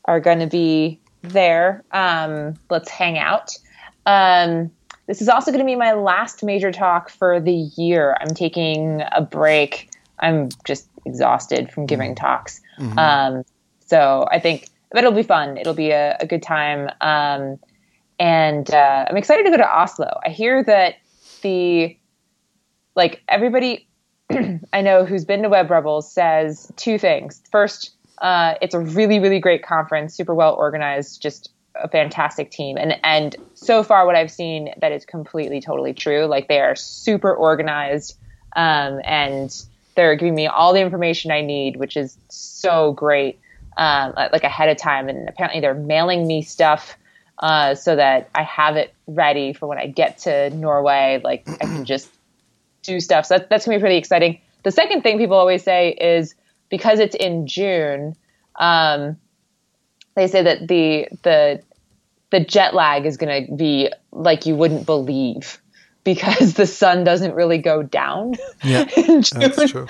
[0.05, 1.83] are going to be there.
[1.91, 3.57] Um, let's hang out.
[4.05, 4.71] Um,
[5.07, 8.17] this is also going to be my last major talk for the year.
[8.21, 9.89] I'm taking a break.
[10.19, 12.25] I'm just exhausted from giving mm-hmm.
[12.25, 12.61] talks.
[12.79, 12.99] Mm-hmm.
[12.99, 13.43] Um,
[13.85, 15.57] so I think but it'll be fun.
[15.57, 16.89] It'll be a, a good time.
[16.99, 17.57] Um,
[18.19, 20.19] and uh, I'm excited to go to Oslo.
[20.23, 20.95] I hear that
[21.41, 21.97] the
[22.95, 23.87] like everybody
[24.73, 27.41] I know who's been to Web Rebels says two things.
[27.51, 32.77] First, uh, it's a really, really great conference, super well organized, just a fantastic team.
[32.77, 36.25] And and so far, what I've seen that is completely, totally true.
[36.25, 38.15] Like they are super organized,
[38.55, 39.53] um, and
[39.95, 43.39] they're giving me all the information I need, which is so great.
[43.77, 46.97] Um, like ahead of time, and apparently they're mailing me stuff
[47.39, 51.21] uh, so that I have it ready for when I get to Norway.
[51.23, 52.09] Like I can just
[52.83, 53.25] do stuff.
[53.25, 54.41] So that, that's gonna be pretty exciting.
[54.63, 56.35] The second thing people always say is
[56.71, 58.15] because it's in June,
[58.55, 59.17] um,
[60.15, 61.61] they say that the the
[62.31, 65.61] the jet lag is going to be like you wouldn't believe
[66.03, 68.33] because the sun doesn't really go down.
[68.63, 68.83] Yeah,
[69.33, 69.87] that's true.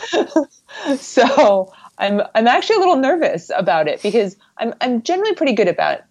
[0.97, 5.67] so I'm I'm actually a little nervous about it because I'm I'm generally pretty good
[5.67, 6.01] about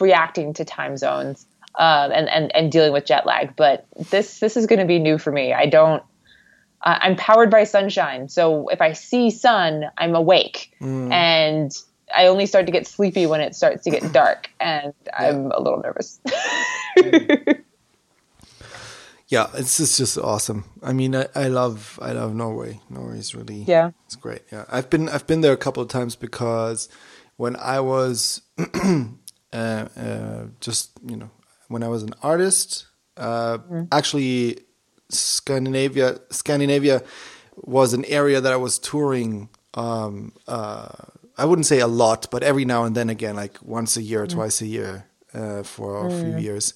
[0.00, 4.56] reacting to time zones um, and and and dealing with jet lag, but this this
[4.56, 5.52] is going to be new for me.
[5.52, 6.02] I don't
[6.86, 8.28] uh, I'm powered by sunshine.
[8.28, 10.72] So if I see sun, I'm awake.
[10.80, 11.12] Mm.
[11.12, 11.76] And
[12.14, 14.48] I only start to get sleepy when it starts to get dark.
[14.60, 15.28] And yeah.
[15.28, 16.20] I'm a little nervous.
[19.26, 20.64] yeah, it's just, just awesome.
[20.80, 22.80] I mean, I, I love I love Norway.
[22.88, 24.42] Norway is really yeah, it's great.
[24.52, 26.88] Yeah, I've been I've been there a couple of times because
[27.36, 29.06] when I was uh,
[29.52, 31.30] uh, just you know
[31.66, 33.88] when I was an artist, uh, mm.
[33.90, 34.60] actually
[35.08, 37.02] Scandinavia Scandinavia
[37.56, 39.48] was an area that I was touring.
[39.74, 40.88] Um, uh,
[41.38, 44.22] I wouldn't say a lot, but every now and then again, like once a year
[44.22, 44.32] or mm.
[44.32, 46.20] twice a year uh, for a mm.
[46.20, 46.74] few years.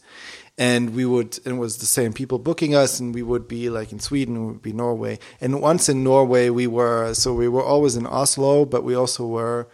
[0.59, 3.71] And we would, and it was the same people booking us, and we would be
[3.71, 5.19] like in Sweden, we would be Norway.
[5.41, 9.27] And once in Norway, we were, so we were always in Oslo, but we also
[9.27, 9.69] were,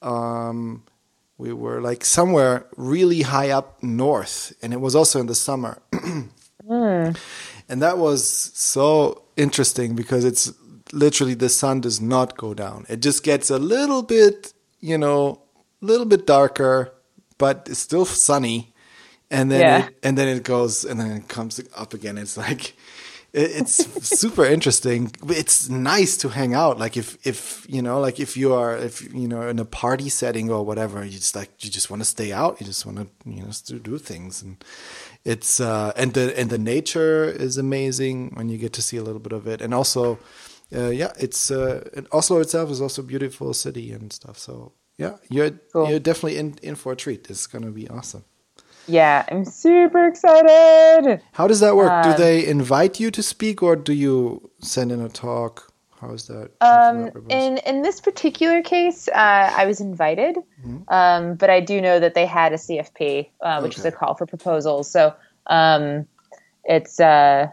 [0.00, 0.82] um,
[1.38, 5.80] we were like somewhere really high up north, and it was also in the summer.
[5.92, 7.16] mm.
[7.68, 10.52] And that was so interesting because it's
[10.92, 12.86] literally the sun does not go down.
[12.88, 15.42] It just gets a little bit, you know,
[15.80, 16.92] a little bit darker,
[17.38, 18.72] but it's still sunny.
[19.30, 19.86] And then yeah.
[19.86, 22.18] it, and then it goes and then it comes up again.
[22.18, 22.74] It's like
[23.32, 23.76] it's
[24.20, 25.10] super interesting.
[25.28, 26.78] It's nice to hang out.
[26.78, 30.10] Like if if you know, like if you are if you know in a party
[30.10, 32.60] setting or whatever, you just like you just want to stay out.
[32.60, 34.62] You just want to you know do things and
[35.24, 39.02] it's uh and the and the nature is amazing when you get to see a
[39.02, 40.18] little bit of it and also
[40.74, 44.72] uh, yeah it's uh and Oslo itself is also a beautiful city and stuff so
[44.98, 45.88] yeah you're cool.
[45.88, 48.24] you're definitely in in for a treat it's gonna be awesome
[48.88, 51.22] yeah, I'm super excited.
[51.32, 52.02] How does that work?
[52.04, 55.71] do um, they invite you to speak, or do you send in a talk?
[56.02, 56.50] How is that?
[56.60, 60.78] Um, in in this particular case, uh, I was invited, mm-hmm.
[60.88, 63.80] um, but I do know that they had a CFP, uh, which okay.
[63.80, 64.90] is a call for proposals.
[64.90, 65.14] So
[65.46, 66.08] um,
[66.64, 67.50] it's uh,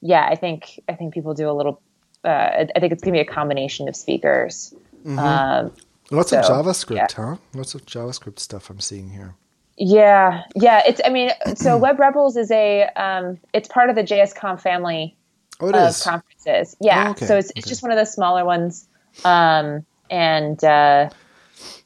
[0.00, 1.80] yeah, I think I think people do a little.
[2.24, 4.74] Uh, I think it's gonna be a combination of speakers.
[5.06, 5.18] Mm-hmm.
[5.20, 5.72] Um,
[6.10, 7.06] Lots so, of JavaScript, yeah.
[7.16, 7.36] huh?
[7.54, 9.36] Lots of JavaScript stuff I'm seeing here.
[9.78, 10.82] Yeah, yeah.
[10.84, 11.00] It's.
[11.04, 12.88] I mean, so Web Rebels is a.
[12.96, 15.16] Um, it's part of the JSConf family
[15.60, 16.02] oh, of is.
[16.02, 16.76] conferences.
[16.80, 17.08] Yeah.
[17.08, 17.26] Oh, okay.
[17.26, 17.68] So it's it's okay.
[17.68, 18.88] just one of the smaller ones.
[19.24, 21.10] Um, and uh,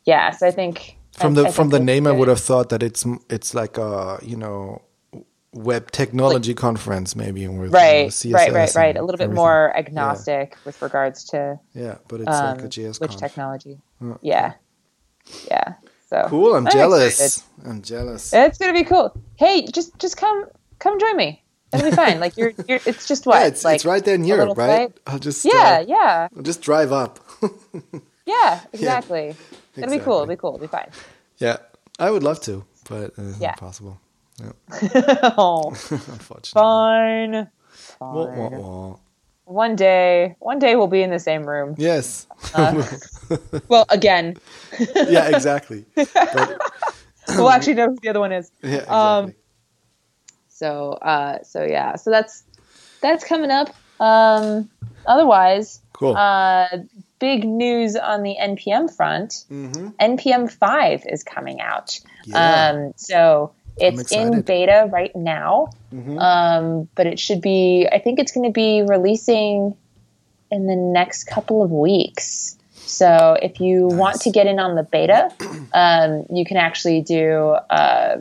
[0.04, 2.14] yeah, so I think from the I, I from the name, good.
[2.14, 4.82] I would have thought that it's it's like a you know
[5.52, 8.96] web technology like, conference maybe with right, you know, right, right, right.
[8.96, 10.58] A little bit more agnostic yeah.
[10.64, 13.78] with regards to yeah, but it's um, like a JS which technology.
[14.02, 14.54] Oh, yeah,
[15.50, 15.74] yeah.
[16.08, 16.54] So cool.
[16.54, 17.20] I'm, I'm jealous.
[17.20, 17.70] Excited.
[17.70, 18.32] I'm jealous.
[18.32, 19.14] It's gonna be cool.
[19.36, 20.46] Hey, just just come
[20.78, 21.42] come join me.
[21.72, 22.20] It'll be fine.
[22.20, 23.40] Like you're, you're it's just what?
[23.40, 24.92] Yeah, it's, like it's right there in Europe, right?
[25.06, 26.28] I'll just yeah, uh, yeah.
[26.34, 27.20] I'll just drive up.
[28.26, 29.36] yeah, exactly.
[29.76, 30.14] Yeah, It'll be cool.
[30.16, 30.54] It'll be cool.
[30.54, 30.90] It'll be fine.
[31.36, 31.58] Yeah,
[31.98, 33.50] I would love to, but it's yeah.
[33.50, 34.00] impossible.
[34.40, 34.52] Yeah.
[35.36, 36.52] oh, unfortunately.
[36.52, 37.48] Fine.
[37.70, 38.14] Fine.
[38.14, 38.96] Wah, wah, wah.
[39.44, 41.74] One day, one day we'll be in the same room.
[41.78, 42.26] Yes.
[42.54, 42.82] Uh,
[43.68, 44.36] well, again.
[45.08, 45.86] yeah, exactly.
[45.94, 46.58] But,
[47.28, 48.50] we'll actually know who the other one is.
[48.62, 48.94] Yeah, exactly.
[48.94, 49.34] Um,
[50.58, 52.42] so, uh, so yeah, so that's
[53.00, 53.74] that's coming up.
[54.00, 54.68] Um,
[55.06, 56.16] otherwise, cool.
[56.16, 56.78] Uh,
[57.20, 59.44] big news on the npm front.
[59.50, 59.88] Mm-hmm.
[60.00, 62.00] npm five is coming out.
[62.24, 62.70] Yeah.
[62.70, 66.18] Um, so it's in beta right now, mm-hmm.
[66.18, 67.88] um, but it should be.
[67.90, 69.76] I think it's going to be releasing
[70.50, 72.56] in the next couple of weeks.
[72.72, 73.98] So if you nice.
[73.98, 75.32] want to get in on the beta,
[75.72, 77.56] um, you can actually do.
[77.70, 78.16] Uh,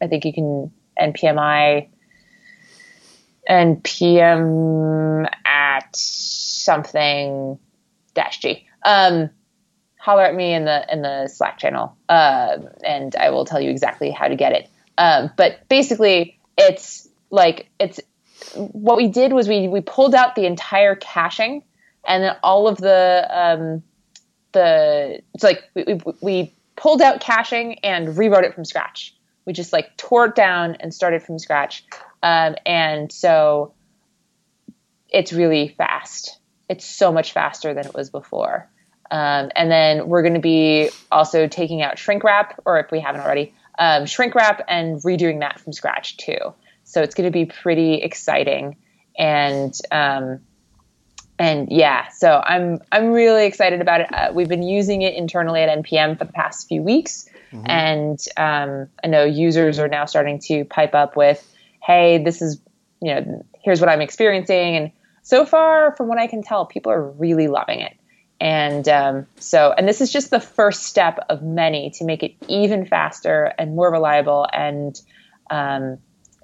[0.00, 1.88] I think you can npmi
[3.48, 7.58] npm at something
[8.14, 8.66] dash g.
[8.84, 9.30] Um,
[9.98, 13.70] holler at me in the in the Slack channel, uh, and I will tell you
[13.70, 14.68] exactly how to get it.
[14.98, 18.00] Um, but basically, it's like it's
[18.56, 21.62] what we did was we we pulled out the entire caching
[22.06, 23.82] and then all of the um,
[24.52, 29.14] the it's like we, we, we pulled out caching and rewrote it from scratch.
[29.46, 31.84] We just like tore it down and started from scratch,
[32.22, 33.74] um, and so
[35.10, 36.38] it's really fast.
[36.68, 38.68] It's so much faster than it was before.
[39.10, 43.00] Um, and then we're going to be also taking out shrink wrap, or if we
[43.00, 46.54] haven't already, um, shrink wrap and redoing that from scratch too.
[46.84, 48.76] So it's going to be pretty exciting,
[49.16, 50.40] and um,
[51.38, 54.12] and yeah, so I'm I'm really excited about it.
[54.12, 57.70] Uh, we've been using it internally at npm for the past few weeks, mm-hmm.
[57.70, 61.46] and um, I know users are now starting to pipe up with,
[61.82, 62.60] "Hey, this is
[63.00, 64.92] you know here's what I'm experiencing," and
[65.24, 67.96] so far, from what I can tell, people are really loving it.
[68.40, 72.34] And um, so, and this is just the first step of many to make it
[72.46, 74.46] even faster and more reliable.
[74.52, 75.00] And
[75.50, 75.96] um,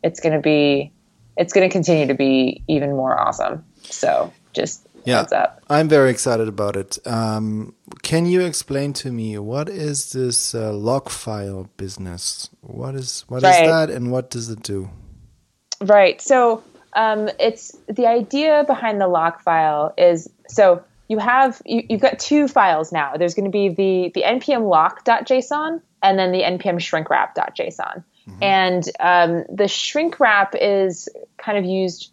[0.03, 0.93] it's going to be,
[1.37, 3.65] it's going to continue to be even more awesome.
[3.83, 6.99] So just yeah, I'm very excited about it.
[7.07, 12.51] Um, can you explain to me what is this uh, lock file business?
[12.61, 13.65] What is what right.
[13.65, 14.91] is that, and what does it do?
[15.81, 16.21] Right.
[16.21, 16.63] So
[16.95, 22.19] um, it's the idea behind the lock file is so you have you, have got
[22.19, 23.17] two files now.
[23.17, 28.05] There's going to be the the npm lock.json and then the npm shrinkwrap.json.
[28.29, 28.43] Mm-hmm.
[28.43, 32.13] And um, the shrink wrap is kind of used.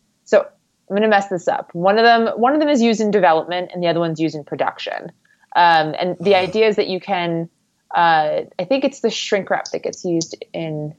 [0.90, 1.74] I'm going to mess this up.
[1.74, 4.36] One of them one of them is used in development, and the other one's used
[4.36, 5.12] in production.
[5.56, 7.50] Um, and the idea is that you can.
[7.96, 10.94] Uh, I think it's the shrink wrap that gets used in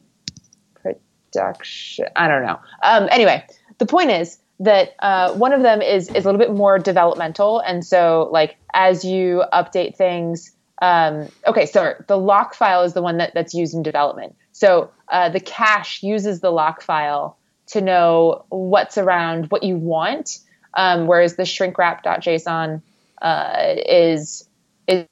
[0.74, 2.07] production.
[2.16, 2.59] I don't know.
[2.83, 3.46] Um, anyway,
[3.79, 7.61] the point is that uh, one of them is is a little bit more developmental,
[7.61, 10.53] and so like as you update things.
[10.81, 14.37] Um, okay, so the lock file is the one that, that's used in development.
[14.53, 17.38] So uh, the cache uses the lock file
[17.68, 20.38] to know what's around what you want,
[20.74, 22.83] um, whereas the shrinkwrap.json
[23.22, 24.48] uh, is,
[24.87, 25.07] is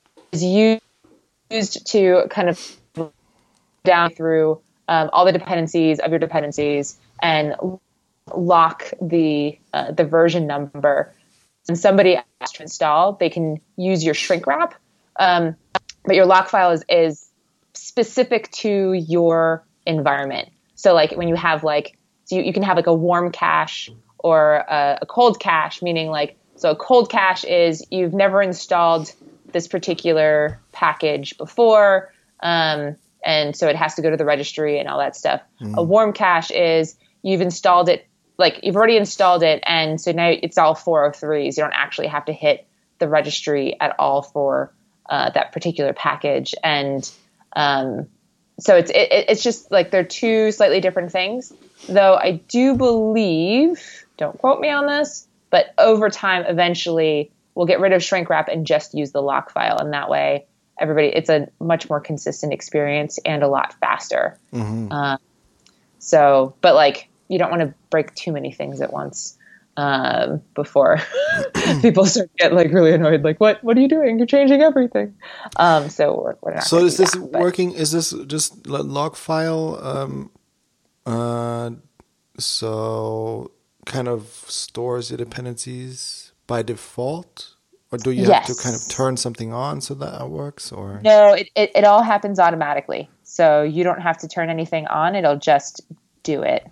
[1.51, 2.77] used to kind of
[3.85, 7.55] down through um, all the dependencies of your dependencies and
[8.35, 11.13] lock the uh, the version number
[11.69, 14.75] and somebody asks to install, they can use your shrink wrap.
[15.19, 15.57] Um,
[16.05, 17.29] but your lock file is, is
[17.75, 20.51] specific to your environment.
[20.75, 23.91] So like when you have like, so you, you can have like a warm cache
[24.19, 29.13] or a, a cold cache, meaning like, so a cold cache is you've never installed
[29.53, 32.13] this particular package before.
[32.41, 35.41] Um, and so it has to go to the registry and all that stuff.
[35.61, 35.77] Mm.
[35.77, 38.07] A warm cache is you've installed it
[38.39, 42.27] like you've already installed it and so now it's all 403s you don't actually have
[42.27, 42.67] to hit
[42.99, 44.73] the registry at all for
[45.09, 47.11] uh, that particular package and
[47.55, 48.07] um,
[48.61, 51.53] so it's it, it's just like they're two slightly different things
[51.89, 57.81] though i do believe don't quote me on this but over time eventually we'll get
[57.81, 60.47] rid of shrink wrap and just use the lock file and that way
[60.79, 64.91] everybody it's a much more consistent experience and a lot faster mm-hmm.
[64.91, 65.17] uh,
[65.99, 69.37] so but like you don't want to break too many things at once
[69.77, 70.99] um, before
[71.83, 73.23] people start to get like really annoyed.
[73.23, 73.63] Like, what?
[73.63, 74.19] What are you doing?
[74.19, 75.15] You're changing everything.
[75.57, 76.65] Um, so we're, we're not.
[76.65, 77.73] So is this that, working?
[77.73, 79.79] Is this just lock file?
[79.83, 80.31] Um,
[81.07, 81.71] uh,
[82.39, 83.53] so
[83.87, 87.55] kind of stores your dependencies by default,
[87.91, 88.49] or do you yes.
[88.49, 90.73] have to kind of turn something on so that it works?
[90.73, 93.09] Or no, it, it, it all happens automatically.
[93.23, 95.81] So you don't have to turn anything on; it'll just
[96.23, 96.67] do it.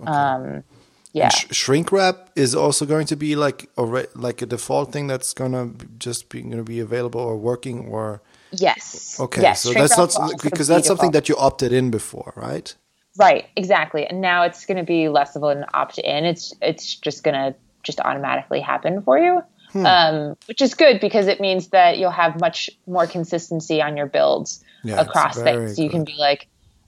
[0.00, 0.10] Okay.
[0.10, 0.64] Um,
[1.12, 1.28] yeah.
[1.28, 5.06] Sh- shrink wrap is also going to be like a re- like a default thing
[5.06, 8.22] that's gonna just be gonna be available or working or.
[8.50, 9.20] Yes.
[9.20, 12.74] Okay, yes, so that's not because that's something that you opted in before, right?
[13.18, 14.06] Right, exactly.
[14.06, 16.24] And now it's going to be less of an opt in.
[16.24, 19.86] It's it's just going to just automatically happen for you, hmm.
[19.86, 24.06] um, which is good because it means that you'll have much more consistency on your
[24.06, 25.76] builds yeah, across things.
[25.76, 26.46] So you can be like,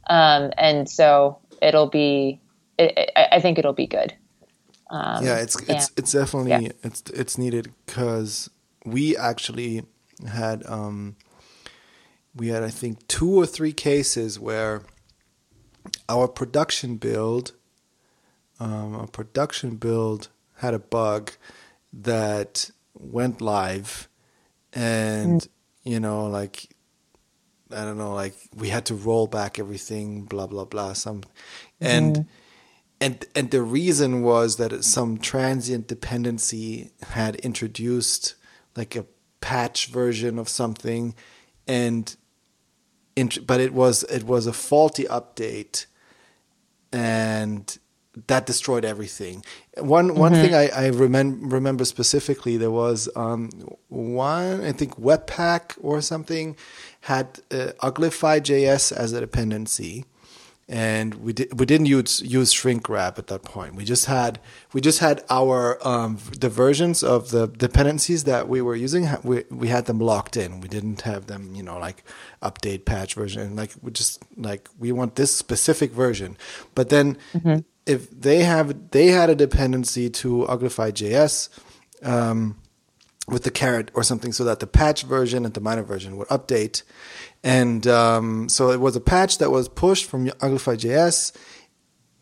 [0.09, 2.41] um, and so it'll be
[2.79, 4.15] it, I think it'll be good.
[4.89, 6.73] Um, yeah, it's it's and, it's definitely yeah.
[6.85, 8.51] it's it's needed because
[8.85, 9.83] we actually
[10.29, 11.17] had um,
[12.37, 14.83] we had I think two or three cases where
[16.09, 17.53] our production build
[18.59, 21.33] um, a production build had a bug
[21.93, 24.09] that went live
[24.73, 25.49] and mm.
[25.85, 26.69] you know like
[27.73, 31.23] I don't know like we had to roll back everything blah blah blah some
[31.81, 32.27] and mm
[33.01, 38.35] and and the reason was that some transient dependency had introduced
[38.77, 39.07] like a
[39.41, 41.15] patch version of something
[41.67, 42.17] and
[43.47, 45.87] but it was it was a faulty update
[46.93, 47.79] and
[48.27, 49.45] that destroyed everything.
[49.79, 50.19] One mm-hmm.
[50.19, 53.51] one thing I, I remember remember specifically there was um,
[53.89, 56.57] one I think Webpack or something
[57.03, 60.05] had uh, Uglify.js as a dependency,
[60.71, 63.75] and we did we didn't use use shrink wrap at that point.
[63.75, 64.39] We just had
[64.73, 69.09] we just had our um, the versions of the dependencies that we were using.
[69.25, 70.61] We we had them locked in.
[70.61, 72.05] We didn't have them, you know, like
[72.41, 73.57] update patch version.
[73.57, 76.39] Like we just like we want this specific version.
[76.77, 77.59] But then mm-hmm.
[77.85, 81.49] if they have they had a dependency to Uglify.js.
[82.03, 82.57] Um,
[83.29, 86.27] with the caret or something so that the patch version and the minor version would
[86.29, 86.83] update
[87.43, 91.33] and um, so it was a patch that was pushed from Uglify.js.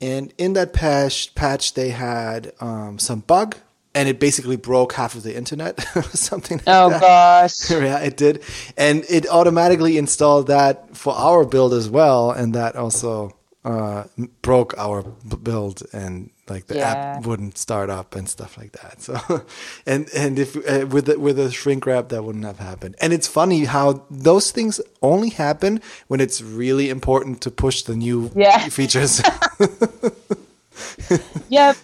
[0.01, 3.57] And in that patch, patch they had um, some bug,
[3.95, 5.81] and it basically broke half of the internet,
[6.13, 6.59] something.
[6.59, 7.01] Like oh that.
[7.01, 7.71] gosh!
[7.71, 8.45] yeah, it did,
[8.77, 14.05] and it automatically installed that for our build as well, and that also uh,
[14.41, 17.17] broke our build and like the yeah.
[17.17, 19.01] app wouldn't start up and stuff like that.
[19.03, 19.45] So,
[19.87, 22.97] and and if uh, with the, with a shrink wrap that wouldn't have happened.
[23.01, 27.97] And it's funny how those things only happen when it's really important to push the
[27.97, 28.69] new yeah.
[28.69, 29.23] features.
[31.49, 31.77] yep.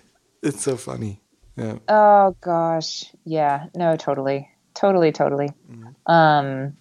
[0.42, 1.20] It's so funny.
[1.56, 1.78] Yeah.
[1.88, 3.04] Oh gosh.
[3.24, 3.66] Yeah.
[3.74, 3.96] No.
[3.96, 4.50] Totally.
[4.74, 5.12] Totally.
[5.12, 5.50] Totally.
[5.70, 6.10] Mm-hmm.
[6.10, 6.76] Um.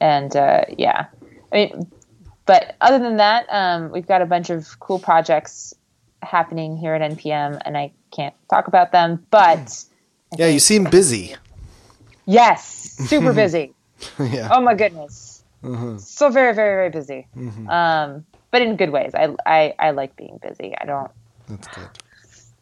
[0.00, 1.06] And uh, yeah.
[1.52, 1.90] I mean,
[2.46, 5.74] but other than that, um, we've got a bunch of cool projects
[6.24, 9.24] happening here at NPM, and I can't talk about them.
[9.30, 9.84] But
[10.36, 11.36] yeah, you seem busy.
[12.26, 12.64] Yes,
[13.08, 13.72] super busy.
[14.18, 14.48] yeah.
[14.52, 15.44] Oh my goodness.
[15.62, 15.98] Mm-hmm.
[15.98, 17.26] So very, very, very busy.
[17.36, 17.68] Mm-hmm.
[17.68, 19.12] Um, but in good ways.
[19.14, 20.74] I, I, I like being busy.
[20.78, 21.10] I don't.
[21.48, 21.88] That's good.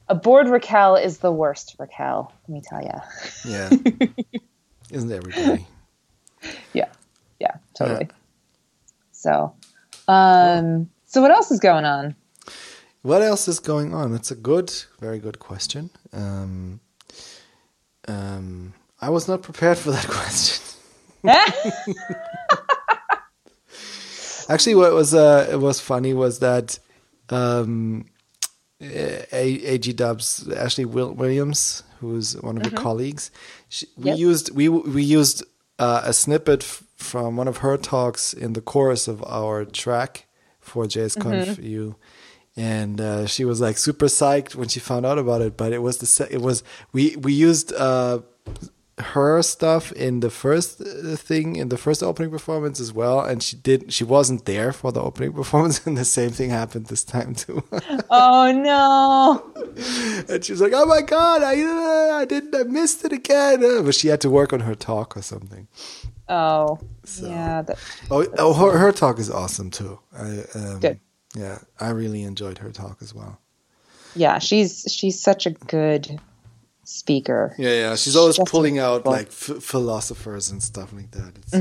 [0.08, 2.32] A bored Raquel is the worst Raquel.
[2.48, 3.50] Let me tell you.
[3.50, 3.70] Yeah.
[4.90, 5.66] Isn't everybody?
[6.72, 6.88] Yeah.
[7.40, 7.56] Yeah.
[7.74, 8.06] Totally.
[8.06, 8.16] Yeah.
[9.12, 9.54] So,
[10.08, 12.14] um, so what else is going on?
[13.02, 14.12] What else is going on?
[14.12, 15.90] That's a good, very good question.
[16.12, 16.80] Um,
[18.06, 20.62] um, I was not prepared for that question.
[24.48, 26.78] Actually, what was uh, it was funny was that
[27.30, 28.04] um,
[28.80, 33.30] A- AG Dubs Ashley Will- Williams, who's one of your colleagues.
[33.68, 34.18] She, we Yep.
[34.18, 35.44] used we we used
[35.78, 40.26] uh, a snippet f- from one of her talks in the chorus of our track
[40.60, 41.94] for JSConf EU.
[42.56, 45.56] And uh, she was like super psyched when she found out about it.
[45.56, 48.20] But it was the se- it was we we used uh,
[48.98, 53.42] her stuff in the first uh, thing in the first opening performance as well and
[53.42, 57.02] she did she wasn't there for the opening performance and the same thing happened this
[57.02, 57.64] time too
[58.10, 59.42] Oh no.
[60.28, 63.64] and she was like oh my god i uh, i didn't i missed it again
[63.64, 65.66] Uh, but she had to work on her talk or something
[66.28, 66.78] Oh.
[67.20, 67.62] Yeah.
[67.62, 67.78] That,
[68.10, 71.00] oh, oh her, her talk is awesome too I, um, Good.
[71.34, 73.38] Yeah i really enjoyed her talk as well
[74.14, 74.38] yeah.
[74.40, 76.20] She's she's such a good
[76.84, 77.54] speaker.
[77.56, 81.54] yeah yeah she's always Just pulling out like f- philosophers and stuff like that it's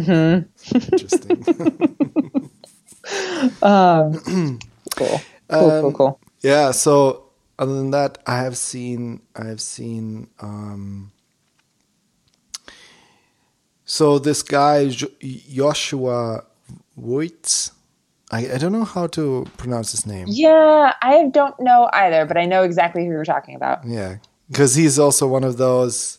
[0.84, 1.44] interesting
[3.62, 4.52] Cool.
[4.96, 5.22] Cool.
[5.50, 5.72] cool.
[5.72, 6.20] Um, Cool.
[6.42, 6.72] Yeah.
[6.72, 10.28] So other than that, I have seen I have seen.
[10.40, 11.12] Um,
[13.86, 16.46] so this guy Yoshua
[17.00, 17.72] Wuyts,
[18.32, 20.26] I I don't know how to pronounce his name.
[20.30, 23.86] Yeah, I don't know either, but I know exactly who you're talking about.
[23.86, 24.18] Yeah,
[24.50, 26.18] because he's also one of those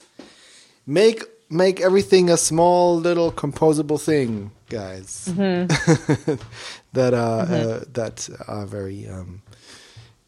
[0.86, 6.48] make make everything a small little composable thing guys that
[6.94, 9.42] uh, uh that are very um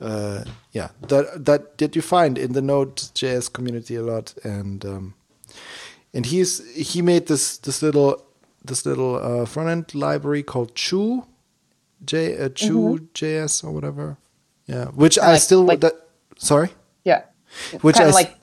[0.03, 5.15] uh yeah that that that you find in the Node.js community a lot and um
[6.13, 8.23] and he's he made this this little
[8.63, 11.25] this little uh, front end library called Choo
[12.07, 14.17] J uh, Choo JS or whatever
[14.67, 15.95] yeah which I like- still like- that
[16.37, 16.71] sorry
[17.05, 17.23] Yeah.
[17.83, 18.37] which kind of like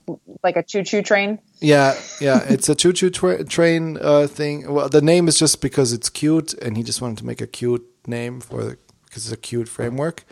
[0.44, 1.40] like a choo choo train.
[1.60, 4.72] yeah, yeah, it's a choo choo tra- train uh, thing.
[4.74, 7.48] Well, the name is just because it's cute, and he just wanted to make a
[7.48, 10.24] cute name for the because it's a cute framework,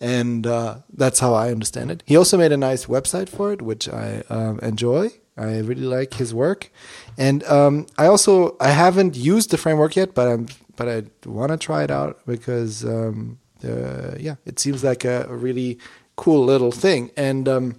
[0.00, 2.02] and uh, that's how I understand it.
[2.06, 5.10] He also made a nice website for it, which I um, enjoy.
[5.36, 6.70] I really like his work,
[7.16, 10.46] and um, I also I haven't used the framework yet, but I'm
[10.78, 15.26] but I want to try it out because um, uh, yeah, it seems like a,
[15.28, 15.78] really
[16.16, 17.48] cool little thing, and.
[17.48, 17.74] Um,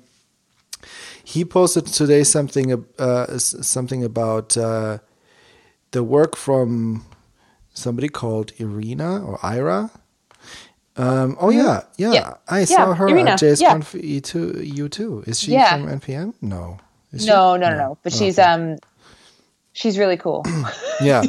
[1.24, 4.98] he posted today something uh, something about uh,
[5.92, 7.06] the work from
[7.74, 9.92] somebody called Irina or Ira.
[10.98, 12.34] Um, oh yeah, yeah, Yeah.
[12.48, 15.28] I saw Yeah, her Irina, at JSConf E2 U2.
[15.28, 15.78] Is she Yeah.
[15.78, 16.34] from NPM?
[16.42, 16.80] No.
[17.14, 17.28] Is she?
[17.30, 17.98] No, no, no, no.
[18.04, 18.50] But Oh, she's okay.
[18.50, 18.78] um
[19.80, 20.44] she's really cool.
[21.02, 21.22] yeah.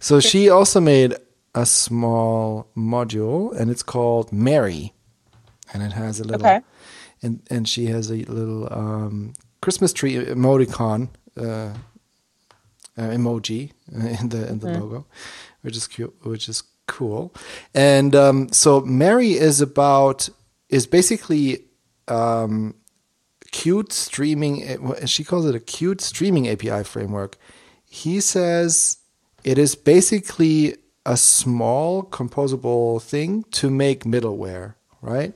[0.00, 1.14] So she also made
[1.54, 4.92] a small module, and it's called Merry,
[5.72, 6.60] and it has a little, Okay.
[7.22, 11.42] and and she has a little um, Christmas tree emoticon uh,
[12.96, 13.72] uh, emoji
[14.20, 15.06] in the in the logo,
[15.62, 17.32] which is cute, which is cool.
[17.74, 20.28] And um, so Merry is about
[20.68, 21.64] is basically
[22.08, 22.74] um,
[23.50, 24.54] cute streaming.
[24.68, 27.36] uh, She calls it a cute streaming API framework.
[27.88, 28.98] He says
[29.44, 30.76] it is basically
[31.06, 35.34] a small composable thing to make middleware, right?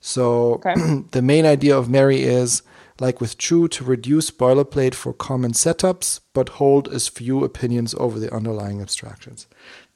[0.00, 0.74] So Okay.
[1.12, 2.62] the main idea of Merry is
[3.00, 8.18] like with Choo to reduce boilerplate for common setups, but hold as few opinions over
[8.18, 9.46] the underlying abstractions.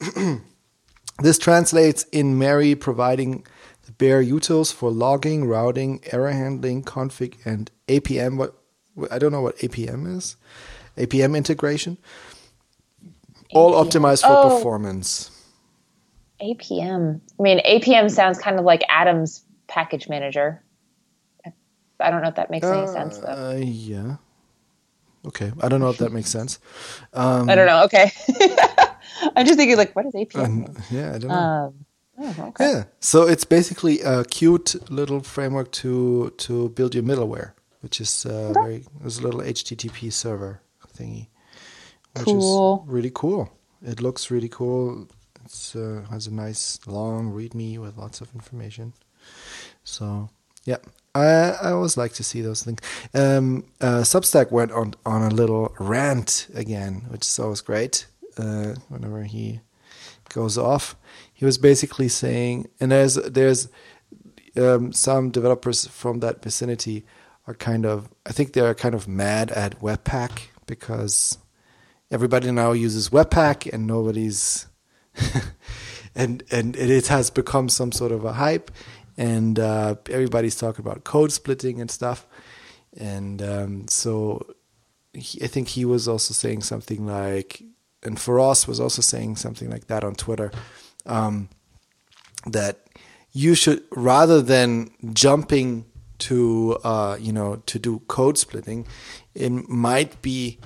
[1.21, 3.45] this translates in Merry providing
[3.87, 8.37] the bare utils for logging, routing, error handling, config, and APM.
[8.37, 8.57] What
[9.11, 10.37] I don't know what APM is.
[10.97, 11.99] APM integration.
[13.53, 13.86] All APM.
[13.88, 14.57] optimized for Oh.
[14.57, 15.30] performance.
[16.41, 17.20] APM.
[17.38, 20.62] I mean, APM sounds kind of like Atom's package manager.
[22.03, 23.26] I don't know if that makes any sense though.
[23.26, 24.16] Uh, yeah.
[25.26, 25.53] Okay.
[25.61, 26.59] I don't know if that makes sense.
[27.12, 27.84] Um, I don't know.
[27.84, 28.11] Okay.
[29.36, 30.49] I'm just thinking like, what is APM?
[30.49, 30.76] mean?
[30.91, 31.34] yeah, I don't know.
[31.34, 31.74] Um,
[32.18, 32.72] oh, okay.
[32.72, 32.84] Yeah.
[33.01, 38.53] So it's basically a cute little framework to to build your middleware, which is uh,
[38.55, 40.62] very it's a little HTTP server
[41.01, 41.29] thingy,
[42.15, 42.85] which Cool.
[42.87, 43.51] is really cool.
[43.83, 45.09] It looks really cool.
[45.45, 48.93] It uh, has a nice long README with lots of information.
[49.85, 50.29] So
[50.65, 50.79] yeah,
[51.15, 51.27] I
[51.67, 52.81] I always like to see those things.
[53.15, 58.07] Um, uh, Substack went on on a little rant again, which is always great.
[58.37, 59.61] Uh, whenever he
[60.29, 60.95] goes off,
[61.33, 63.69] he was basically saying, and there's there's
[64.57, 67.05] um, some developers from that vicinity
[67.47, 71.39] are kind of, I think they're kind of mad at Webpack because
[72.11, 74.67] everybody now uses Webpack and nobody's
[76.15, 78.71] and and it has become some sort of a hype.
[79.17, 82.27] And uh, everybody's talking about code splitting and stuff.
[82.97, 84.47] And um, so
[85.13, 87.63] he, I think he was also saying something like
[88.03, 90.51] and Feross was also saying something like that on Twitter
[91.07, 91.49] um,
[92.47, 92.87] that
[93.33, 95.85] you should rather than jumping
[96.19, 98.87] to uh, you know to do code splitting,
[99.41, 100.59] it might be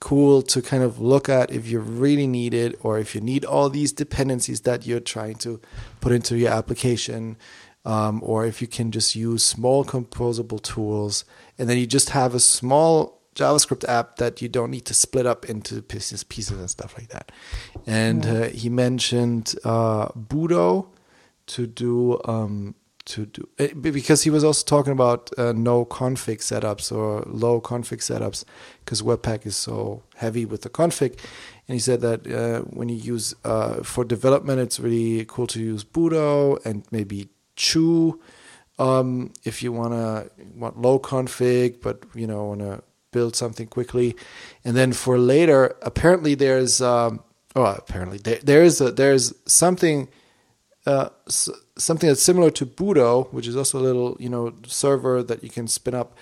[0.00, 3.44] cool to kind of look at if you really need it or if you need
[3.44, 5.60] all these dependencies that you're trying to
[6.00, 7.36] put into your application
[7.84, 11.24] um, or if you can just use small composable tools
[11.58, 15.26] and then you just have a small JavaScript app that you don't need to split
[15.26, 17.30] up into pieces, pieces and stuff like that.
[17.86, 20.88] And uh, he mentioned uh, Budo
[21.46, 22.74] to do um,
[23.10, 27.60] to do eh, because he was also talking about uh, no config setups or low
[27.60, 28.44] config setups
[28.84, 31.18] because Webpack is so heavy with the config.
[31.66, 35.60] And he said that uh, when you use uh, for development, it's really cool to
[35.60, 38.20] use Budo and maybe Choo
[38.80, 42.82] um, if you wanna want low config, but you know wanna
[43.12, 44.16] build something quickly.
[44.64, 47.22] And then for later, apparently there's um,
[47.54, 50.08] oh apparently there, there's a, there's something
[50.86, 55.42] uh, something that's similar to Budo, which is also a little you know server that
[55.42, 56.16] you can spin up,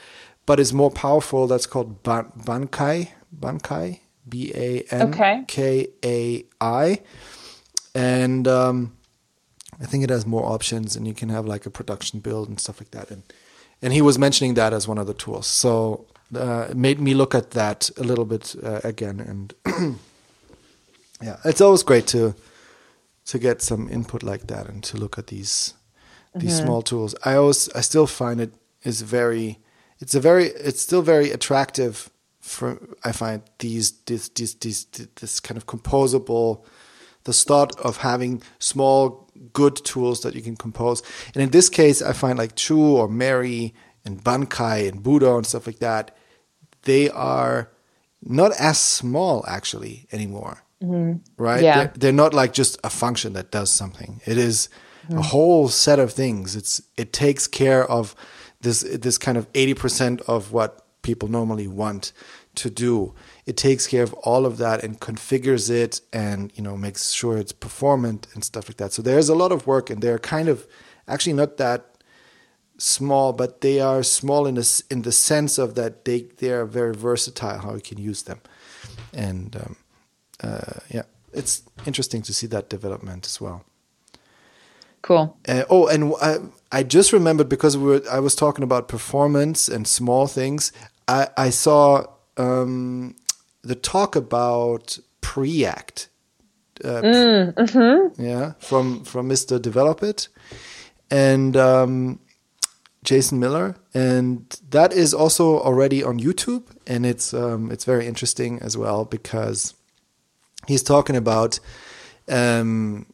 [0.46, 1.46] but is more powerful.
[1.46, 3.10] That's called Ban- Bankai.
[3.38, 4.00] Bankai.
[4.28, 5.12] B A N
[5.46, 7.00] K A I.
[7.94, 8.96] And um,
[9.80, 12.60] I think it has more options, and you can have like a production build and
[12.60, 13.10] stuff like that.
[13.10, 13.22] And
[13.80, 15.46] and he was mentioning that as one of the tools.
[15.46, 19.20] So uh, it made me look at that a little bit uh, again.
[19.20, 19.54] And
[21.22, 22.34] yeah, it's always great to
[23.28, 25.74] to get some input like that and to look at these
[26.34, 26.66] these mm-hmm.
[26.66, 27.14] small tools.
[27.24, 28.52] I always I still find it
[28.82, 29.58] is very
[30.00, 32.10] it's a very it's still very attractive
[32.40, 34.84] for I find these these these, these
[35.20, 36.64] this kind of composable
[37.24, 41.02] the start of having small good tools that you can compose.
[41.34, 43.74] And in this case, I find like Choo or Merry
[44.04, 46.16] and Bankai and Budo and stuff like that,
[46.82, 47.70] they are
[48.22, 50.64] not as small actually anymore.
[50.82, 51.42] Mm-hmm.
[51.42, 51.62] Right?
[51.62, 51.76] Yeah.
[51.76, 54.20] They're, they're, not like just a function that does something.
[54.26, 54.68] It is
[55.08, 55.18] mm-hmm.
[55.18, 56.54] a whole set of things.
[56.54, 58.14] It's it takes care of
[58.60, 62.12] this this kind of 80% of what people normally want
[62.56, 63.14] to do.
[63.46, 67.38] It takes care of all of that and configures it and you know makes sure
[67.38, 68.92] it's performant and stuff like that.
[68.92, 70.66] So there's a lot of work and they're kind of
[71.08, 71.98] actually not that
[72.78, 76.64] small, but they are small in the in the sense of that they they are
[76.64, 78.40] very versatile how you can use them,
[79.12, 79.76] and um,
[80.42, 83.64] uh, yeah, it's interesting to see that development as well.
[85.02, 85.36] Cool.
[85.46, 86.38] Uh, oh, and I,
[86.72, 90.72] I just remembered because we were I was talking about performance and small things.
[91.06, 92.04] I I saw
[92.36, 93.14] um,
[93.62, 96.08] the talk about Preact.
[96.84, 98.22] Uh, mm, mm-hmm.
[98.22, 99.60] Yeah, from from Mr.
[99.60, 100.28] Develop It,
[101.10, 102.20] and um,
[103.02, 108.60] Jason Miller, and that is also already on YouTube, and it's um, it's very interesting
[108.60, 109.74] as well because
[110.66, 111.60] he's talking about
[112.28, 113.06] um,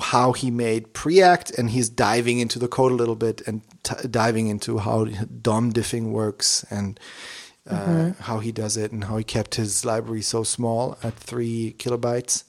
[0.00, 4.08] how he made Preact, and he's diving into the code a little bit and t-
[4.08, 7.00] diving into how DOM diffing works and
[7.68, 8.22] uh, mm-hmm.
[8.22, 12.44] how he does it and how he kept his library so small at three kilobytes,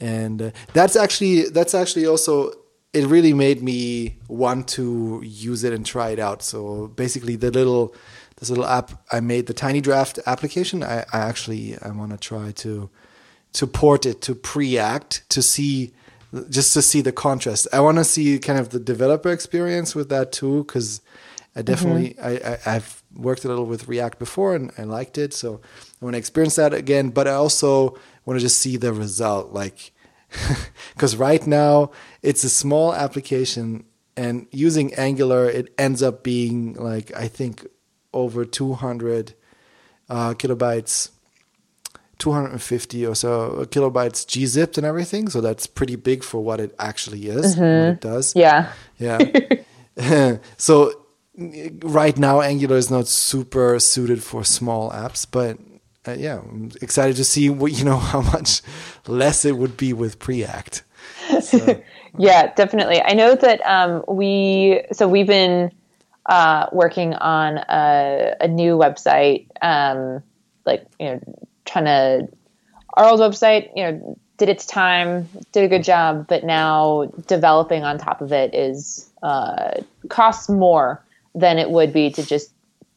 [0.00, 2.52] and uh, that's actually that's actually also
[2.92, 6.42] it really made me want to use it and try it out.
[6.42, 7.94] So basically, the little
[8.36, 12.18] this little app I made, the Tiny Draft application, I, I actually I want to
[12.18, 12.90] try to
[13.54, 15.92] to port it to Preact to see
[16.50, 17.66] just to see the contrast.
[17.72, 21.00] I want to see kind of the developer experience with that too, because
[21.56, 22.46] I definitely mm-hmm.
[22.46, 25.60] I, I have worked a little with React before and I liked it, so
[26.00, 27.10] I want to experience that again.
[27.10, 29.92] But I also want to just see the result, like
[30.94, 31.90] because right now
[32.22, 33.84] it's a small application
[34.18, 37.66] and using Angular, it ends up being like I think
[38.12, 39.34] over 200
[40.08, 41.10] uh, kilobytes,
[42.18, 45.28] 250 or so kilobytes gzipped and everything.
[45.28, 47.56] So that's pretty big for what it actually is.
[47.56, 47.92] Mm-hmm.
[47.92, 48.34] It does.
[48.34, 48.72] Yeah.
[48.98, 49.18] Yeah.
[50.56, 50.92] so
[51.82, 55.58] right now Angular is not super suited for small apps, but
[56.06, 58.62] uh, yeah, I'm excited to see what you know how much
[59.06, 60.82] less it would be with Preact.
[61.42, 61.82] So.
[62.18, 63.02] yeah, definitely.
[63.02, 65.70] I know that um, we so we've been
[66.26, 70.22] uh, working on a, a new website, um,
[70.64, 71.20] like you know,
[71.68, 72.28] trying to
[72.94, 77.84] our old website, you know, did its time, did a good job, but now developing
[77.84, 81.02] on top of it is uh, costs more
[81.34, 82.50] than it would be to just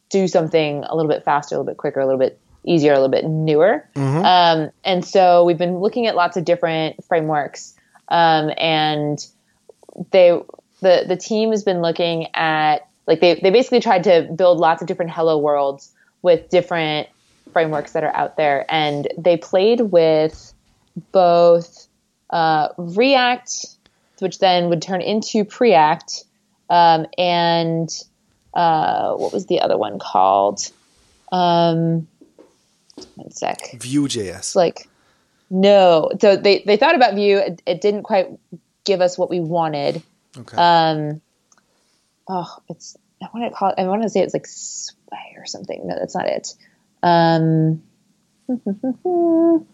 [0.09, 2.95] do something a little bit faster, a little bit quicker, a little bit easier, a
[2.95, 3.88] little bit newer.
[3.95, 4.26] Mm-hmm.
[4.26, 7.76] Um, and so we've been looking at lots of different frameworks,
[8.07, 9.26] um, and
[10.11, 10.39] they
[10.82, 14.82] the the team has been looking at like they they basically tried to build lots
[14.82, 15.91] of different hello worlds
[16.22, 17.07] with different
[17.52, 20.54] frameworks that are out there, and they played with
[21.12, 21.88] both
[22.30, 23.68] uh, React,
[24.20, 26.24] which then would turn into Preact,
[26.70, 27.89] um, and
[28.54, 30.72] uh, what was the other one called?
[31.32, 32.08] Um,
[33.16, 33.72] one sec.
[33.80, 34.56] Vue.js.
[34.56, 34.88] Like
[35.49, 36.12] no.
[36.20, 37.38] So they they thought about Vue.
[37.38, 38.28] It, it didn't quite
[38.84, 40.02] give us what we wanted.
[40.38, 40.58] okay.
[40.58, 41.22] Um,
[42.28, 43.76] oh, it's I want to call it.
[43.78, 45.88] I want to say it's like Sway or something.
[45.88, 46.54] No, that's not it.
[47.04, 47.82] Um,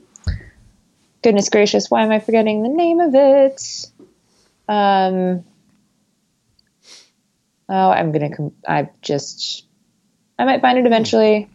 [1.22, 3.86] goodness gracious, why am I forgetting the name of it?
[4.70, 5.44] Um,
[7.70, 8.36] oh, I'm gonna.
[8.36, 9.66] Com- I just.
[10.40, 11.50] I might find it eventually,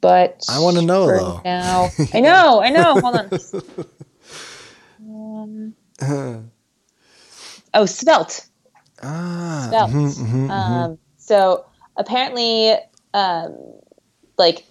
[0.00, 1.40] but I wanna know, for though.
[1.44, 2.60] Now, I know.
[2.60, 3.00] I know.
[3.00, 3.32] Hold on.
[4.98, 5.74] Um,
[7.74, 8.48] oh, Svelte.
[9.02, 9.66] ah.
[9.68, 9.92] Svelte.
[9.92, 10.50] mhm, mhm, mhm.
[10.50, 11.66] Um, so
[11.96, 12.74] apparently,
[13.14, 13.56] um,
[14.38, 14.64] like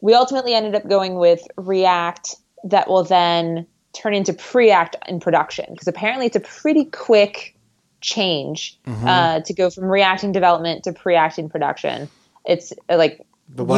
[0.00, 5.66] we ultimately ended up going with React that will then turn into Preact in production
[5.70, 7.54] because apparently it's a pretty quick
[8.00, 9.06] change Mm-hmm.
[9.08, 12.08] uh, to go from React in development to Preact in production.
[12.44, 13.20] It's uh, like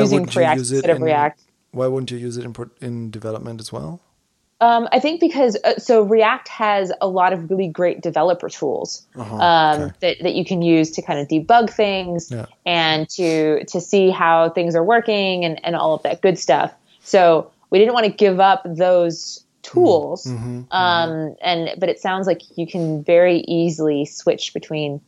[0.01, 1.41] using wouldn't you Preact use it instead of in- React.
[1.73, 4.01] Why wouldn't you use it in in development as well?
[4.63, 9.07] Um, I think because uh, so React has a lot of really great developer tools
[9.17, 9.95] Uh-huh, um, okay.
[10.01, 12.47] that, that you can use to kind of debug things Yeah.
[12.67, 16.75] and to to see how things are working and, and all of that good stuff.
[17.03, 20.27] So we didn't want to give up those tools.
[20.27, 20.63] Mm-hmm.
[20.71, 25.01] Um, and but it sounds like you can very easily switch between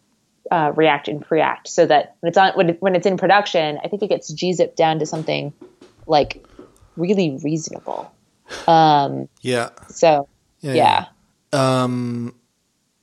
[0.51, 3.79] uh, React and Preact, so that when it's on when, it, when it's in production,
[3.85, 5.53] I think it gets gzipped down to something
[6.07, 6.45] like
[6.97, 8.11] really reasonable.
[8.67, 9.71] Um, Yeah.
[9.89, 10.29] so
[10.61, 10.75] Yeah.
[10.75, 11.05] yeah.
[11.53, 12.35] Um,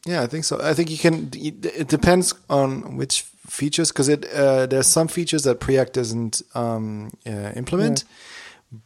[0.05, 0.59] yeah, I think so.
[0.61, 1.29] I think you can.
[1.33, 7.11] It depends on which features, because it uh, there's some features that Preact doesn't um,
[7.27, 8.05] uh, implement.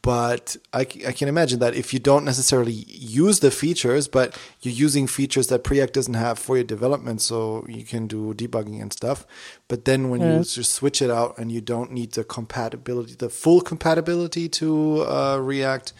[0.01, 4.73] But I, I can imagine that if you don't necessarily use the features, but you're
[4.73, 8.93] using features that Preact doesn't have for your development, so you can do debugging and
[8.93, 9.27] stuff.
[9.67, 13.29] But then when you just switch it out and you don't need the compatibility, the
[13.29, 15.91] full compatibility to uh, React,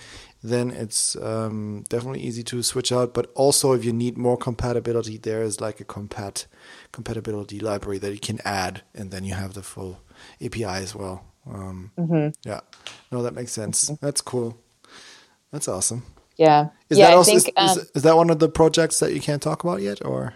[0.43, 3.13] then it's um, definitely easy to switch out.
[3.13, 6.45] But also, if you need more compatibility, there is like a compat
[6.91, 10.01] compatibility library that you can add, and then you have the full
[10.41, 11.23] API as well.
[11.49, 11.91] Um,
[12.45, 12.61] Yeah,
[13.11, 13.87] no, that makes sense.
[14.01, 14.57] That's cool.
[15.51, 16.03] That's awesome.
[16.37, 16.69] Yeah.
[16.89, 18.99] Is yeah, that I also think is, um, is, is that one of the projects
[18.99, 20.33] that you can't talk about yet, or?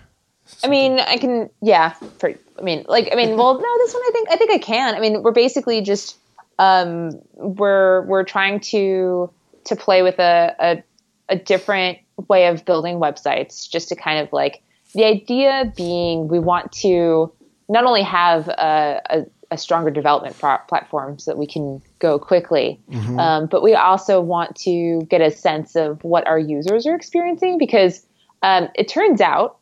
[0.64, 1.50] I mean, I can.
[1.62, 1.96] Yeah.
[2.24, 4.96] I mean, like, I mean, well, no, this one I think I think I can.
[4.96, 6.18] I mean, we're basically just
[6.60, 9.32] um, we're we're trying to
[9.68, 10.84] to play with a, a
[11.30, 12.00] a different
[12.30, 14.64] way of building websites, just to kind of like
[14.94, 17.32] the idea being we want to
[17.70, 22.18] not only have a, a, a stronger development pro- platform so that we can go
[22.18, 22.80] quickly,
[23.20, 27.58] um, but we also want to get a sense of what our users are experiencing
[27.58, 28.06] because
[28.42, 29.58] um, it turns out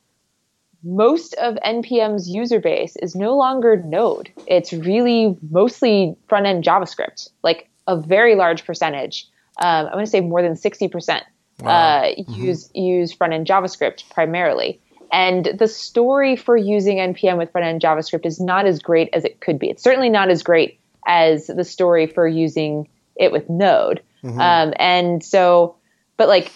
[0.83, 4.31] most of npm's user base is no longer node.
[4.45, 9.27] It's really mostly front end javascript like a very large percentage
[9.61, 11.21] um, i want to say more than 60%
[11.63, 14.81] uh, use use front end javascript primarily.
[15.11, 19.23] And the story for using npm with front end javascript is not as great as
[19.23, 19.69] it could be.
[19.69, 24.01] It's certainly not as great as the story for using it with node.
[24.23, 25.77] Um, and so
[26.17, 26.51] but like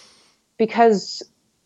[0.58, 1.22] because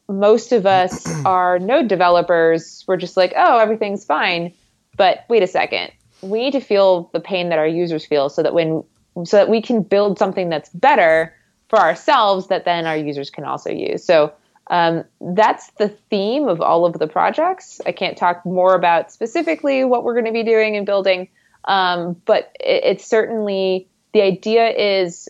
[0.08, 4.52] most of us are node developers we're just like oh everything's fine.
[4.96, 5.90] But wait a second.
[6.20, 8.84] We need to feel the pain that our users feel so that when
[9.24, 11.34] so that we can build something that's better
[11.68, 14.04] for ourselves that then our users can also use.
[14.04, 14.32] So
[14.68, 17.80] um, that's the theme of all of the projects.
[17.86, 21.28] I can't talk more about specifically what we're going to be doing and building
[21.66, 25.28] um, but it, it's certainly the idea is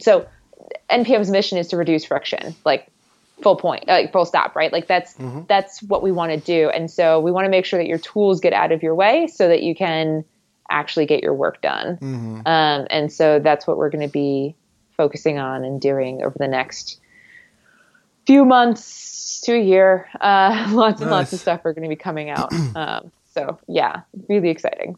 [0.00, 0.26] so
[0.90, 2.90] npm's mission is to reduce friction like
[3.42, 4.72] full point like full stop right?
[4.72, 5.14] Like that's
[5.46, 6.70] that's what we want to do.
[6.70, 9.28] And so we want to make sure that your tools get out of your way
[9.28, 10.24] so that you can
[10.70, 11.98] actually get your work done.
[12.46, 14.54] Um, and so that's what we're going to be
[14.96, 17.00] focusing on and doing over the next
[18.26, 20.08] few months to a year.
[20.20, 22.52] Uh, lots and lots of stuff are going to be coming out.
[22.74, 24.96] Um, so yeah really exciting.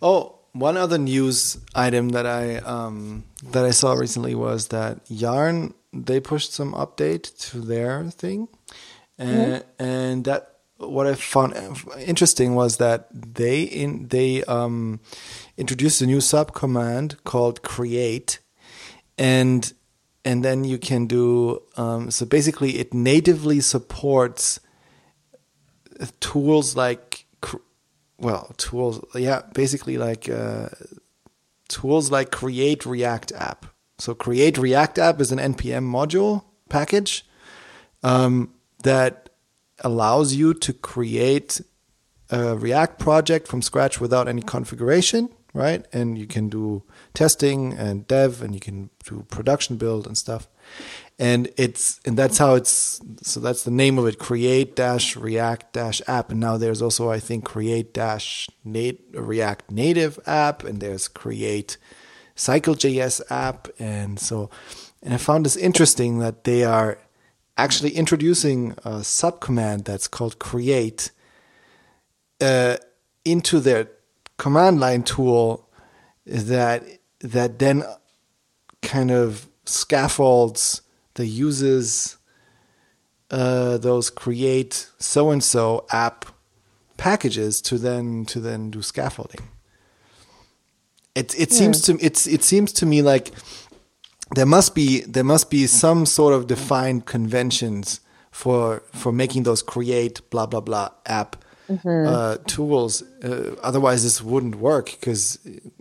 [0.00, 5.74] Oh, one other news item that I um, that I saw recently was that Yarn
[5.92, 8.48] they pushed some update to their thing,
[9.16, 11.54] and and that what I found
[11.98, 15.00] interesting was that they in they um,
[15.56, 18.38] introduced a new sub command called create,
[19.16, 19.72] and
[20.24, 24.60] and then you can do um, so basically it natively supports
[26.20, 27.26] tools like
[28.18, 30.68] well tools yeah basically like uh,
[31.68, 33.66] tools like create react app.
[33.98, 37.26] So create react app is an npm module package
[38.04, 38.54] um,
[38.84, 39.27] that
[39.80, 41.60] allows you to create
[42.30, 45.86] a React project from scratch without any configuration, right?
[45.92, 46.82] And you can do
[47.14, 50.48] testing and dev, and you can do production build and stuff.
[51.18, 55.72] And it's and that's how it's so that's the name of it create dash react
[55.72, 61.08] dash app and now there's also I think create dash react native app and there's
[61.08, 61.76] create
[62.36, 64.48] cycle.js app and so
[65.02, 66.98] and I found this interesting that they are
[67.58, 71.10] actually introducing a subcommand that's called create
[72.40, 72.76] uh,
[73.24, 73.88] into their
[74.38, 75.68] command line tool
[76.24, 76.84] that
[77.20, 77.84] that then
[78.80, 80.82] kind of scaffolds
[81.14, 82.16] the uses
[83.30, 86.24] uh, those create so and so app
[86.96, 89.48] packages to then to then do scaffolding.
[91.14, 91.58] It it yeah.
[91.58, 93.32] seems to it's it seems to me like
[94.34, 98.00] there must be there must be some sort of defined conventions
[98.30, 101.36] for for making those create blah blah blah app
[101.68, 102.06] mm-hmm.
[102.06, 103.02] uh, tools.
[103.22, 105.38] Uh, otherwise, this wouldn't work because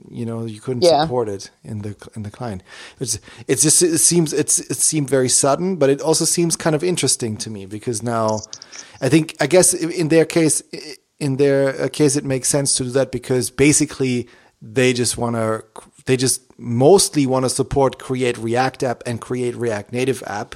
[0.10, 1.02] you know you couldn't yeah.
[1.02, 2.64] support it in the in the client.
[3.00, 6.76] It's it's just it seems it's it seemed very sudden, but it also seems kind
[6.76, 8.40] of interesting to me because now
[9.02, 10.62] I think I guess in their case
[11.20, 14.28] in their uh, case it makes sense to do that because basically
[14.62, 15.64] they just want to
[16.06, 20.56] they just mostly want to support create react app and create react native app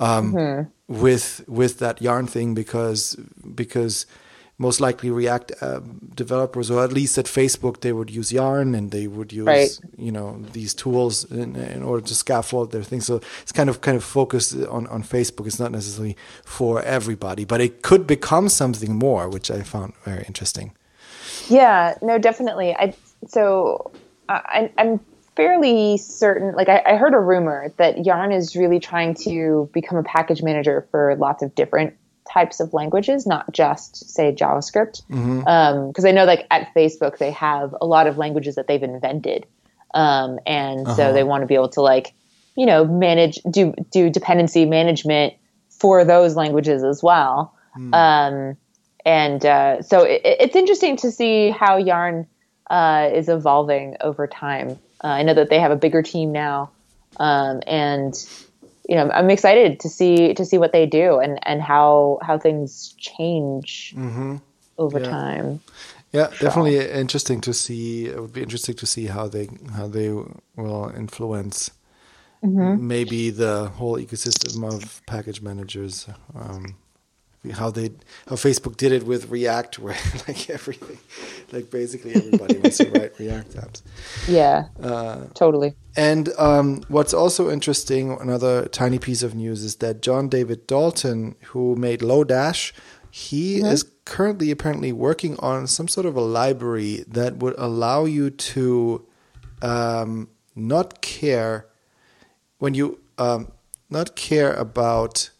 [0.00, 1.02] um, mm-hmm.
[1.02, 3.16] with with that yarn thing because
[3.54, 4.06] because
[4.58, 5.80] most likely React uh,
[6.14, 9.80] developers, or at least at Facebook, they would use Yarn and they would use right.
[9.98, 13.04] you know these tools in, in, order to scaffold their things.
[13.04, 15.46] So it's kind of kind of focused on on Facebook.
[15.46, 20.24] It's not necessarily for everybody, but it could become something more, which I found very
[20.26, 20.72] interesting.
[21.48, 22.74] Yeah, no, definitely.
[22.74, 22.94] I
[23.26, 23.90] so
[24.28, 25.00] I, I'm
[25.36, 26.54] fairly certain.
[26.54, 30.42] Like I, I heard a rumor that Yarn is really trying to become a package
[30.42, 31.94] manager for lots of different
[32.32, 35.02] types of languages, not just say JavaScript.
[35.08, 35.46] Because mm-hmm.
[35.46, 39.46] um, I know like at Facebook they have a lot of languages that they've invented,
[39.94, 40.96] um, and uh-huh.
[40.96, 42.14] so they want to be able to like
[42.56, 45.34] you know manage do do dependency management
[45.68, 47.54] for those languages as well.
[47.76, 47.94] Mm.
[47.94, 48.56] Um,
[49.04, 52.26] and uh, so it, it's interesting to see how Yarn
[52.70, 54.78] uh, is evolving over time.
[55.02, 56.70] Uh, I know that they have a bigger team now,
[57.18, 58.14] um, and
[58.88, 62.38] you know, I'm excited to see to see what they do and and how how
[62.38, 64.36] things change mm-hmm.
[64.78, 65.08] over yeah.
[65.08, 65.60] time.
[66.12, 68.06] Yeah, definitely interesting to see.
[68.06, 71.70] It would be interesting to see how they how they will influence
[72.44, 72.86] mm-hmm.
[72.86, 76.08] maybe the whole ecosystem of package managers.
[76.34, 76.76] Um,
[77.50, 77.90] how they
[78.28, 79.96] how Facebook did it with React, where
[80.28, 80.98] like everything,
[81.52, 83.82] like basically everybody wants to write React apps.
[84.28, 85.74] Yeah, uh, totally.
[85.96, 91.36] And um, what's also interesting, another tiny piece of news is that John David Dalton,
[91.46, 92.72] who made Lodash,
[93.10, 93.66] he mm-hmm.
[93.66, 99.06] is currently apparently working on some sort of a library that would allow you to
[99.62, 101.66] um, not care
[102.58, 103.52] when you um,
[103.88, 105.30] not care about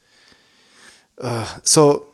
[1.21, 2.07] uh, so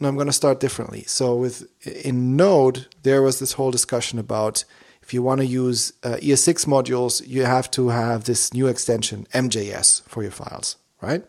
[0.00, 1.04] I'm going to start differently.
[1.06, 4.64] So with in Node, there was this whole discussion about
[5.02, 9.26] if you want to use uh, ES6 modules, you have to have this new extension
[9.32, 11.24] MJS for your files, right?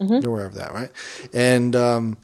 [0.00, 0.22] Mm-hmm.
[0.22, 0.90] You're aware of that, right?
[1.34, 2.16] And um,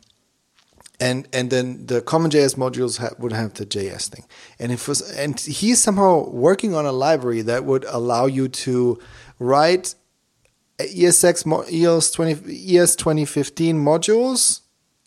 [1.00, 4.24] and and then the CommonJS modules ha- would have the JS thing.
[4.58, 8.98] And if was and he's somehow working on a library that would allow you to
[9.38, 9.94] write
[10.78, 12.32] ES6 ES 20
[12.76, 14.60] ES 2015 modules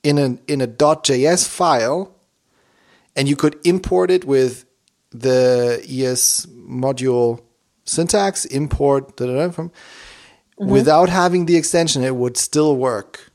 [0.03, 2.15] in an in a .js file,
[3.15, 4.65] and you could import it with
[5.11, 7.41] the ES module
[7.86, 10.70] syntax import da, da, da, from mm-hmm.
[10.70, 13.32] without having the extension, it would still work.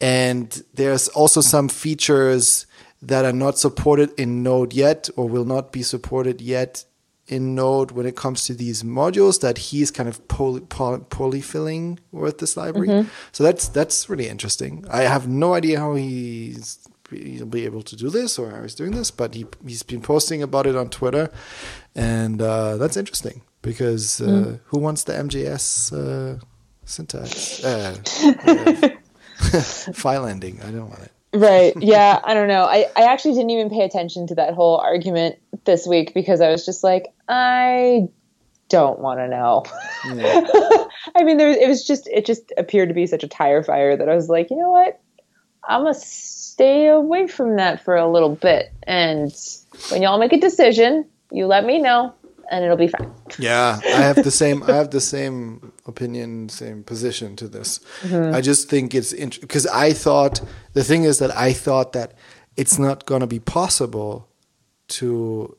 [0.00, 2.66] And there's also some features
[3.00, 6.84] that are not supported in Node yet, or will not be supported yet
[7.32, 11.98] in Node when it comes to these modules that he's kind of poly, poly, polyfilling
[12.10, 12.88] with this library.
[12.88, 13.08] Mm-hmm.
[13.32, 14.84] So that's that's really interesting.
[14.90, 18.74] I have no idea how he's he'll be able to do this or how he's
[18.74, 21.30] doing this, but he he's been posting about it on Twitter,
[21.94, 24.60] and uh, that's interesting because uh, mm.
[24.66, 26.38] who wants the MJS uh,
[26.84, 27.94] syntax uh,
[29.94, 30.60] file ending?
[30.60, 31.12] I don't want it.
[31.32, 31.74] Right.
[31.80, 32.20] Yeah.
[32.22, 32.64] I don't know.
[32.64, 36.50] I, I actually didn't even pay attention to that whole argument this week because I
[36.50, 38.08] was just like, I
[38.72, 39.64] don't want to know.
[40.06, 40.46] Yeah.
[41.14, 43.62] I mean, there was, it was just it just appeared to be such a tire
[43.62, 45.00] fire that I was like, you know what,
[45.68, 49.32] I'm gonna stay away from that for a little bit, and
[49.90, 52.14] when y'all make a decision, you let me know,
[52.50, 53.12] and it'll be fine.
[53.38, 54.62] Yeah, I have the same.
[54.64, 57.80] I have the same opinion, same position to this.
[58.02, 58.34] Mm-hmm.
[58.34, 60.40] I just think it's interesting because I thought
[60.72, 62.14] the thing is that I thought that
[62.56, 64.28] it's not going to be possible
[64.88, 65.56] to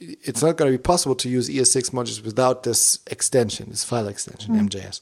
[0.00, 4.06] it's not going to be possible to use ES6 modules without this extension, this file
[4.06, 4.68] extension, mm.
[4.68, 5.00] MJS,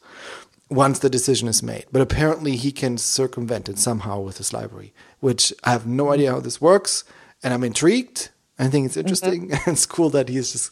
[0.70, 1.84] once the decision is made.
[1.92, 6.32] But apparently he can circumvent it somehow with this library, which I have no idea
[6.32, 7.04] how this works.
[7.42, 8.30] And I'm intrigued.
[8.58, 9.50] I think it's interesting.
[9.50, 9.70] Mm-hmm.
[9.70, 10.70] it's cool that he's just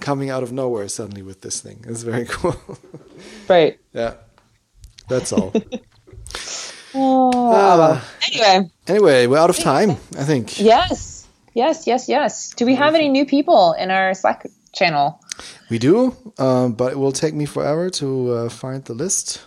[0.00, 1.84] coming out of nowhere suddenly with this thing.
[1.88, 2.56] It's very cool.
[3.48, 3.78] right.
[3.92, 4.14] Yeah.
[5.08, 5.52] That's all.
[6.94, 8.00] oh, uh,
[8.32, 8.70] anyway.
[8.86, 10.60] Anyway, we're out of time, I think.
[10.60, 11.26] Yes.
[11.54, 12.50] Yes, yes, yes.
[12.50, 15.20] Do we have any new people in our Slack channel?
[15.68, 19.42] We do, um, but it will take me forever to uh, find the list.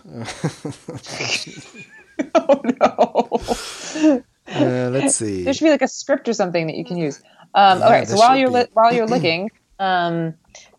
[2.34, 4.20] oh no!
[4.48, 5.42] Uh, let's see.
[5.42, 7.20] There should be like a script or something that you can use.
[7.56, 9.50] Um, yeah, okay, so while you're li- while you're looking,
[9.80, 10.34] um,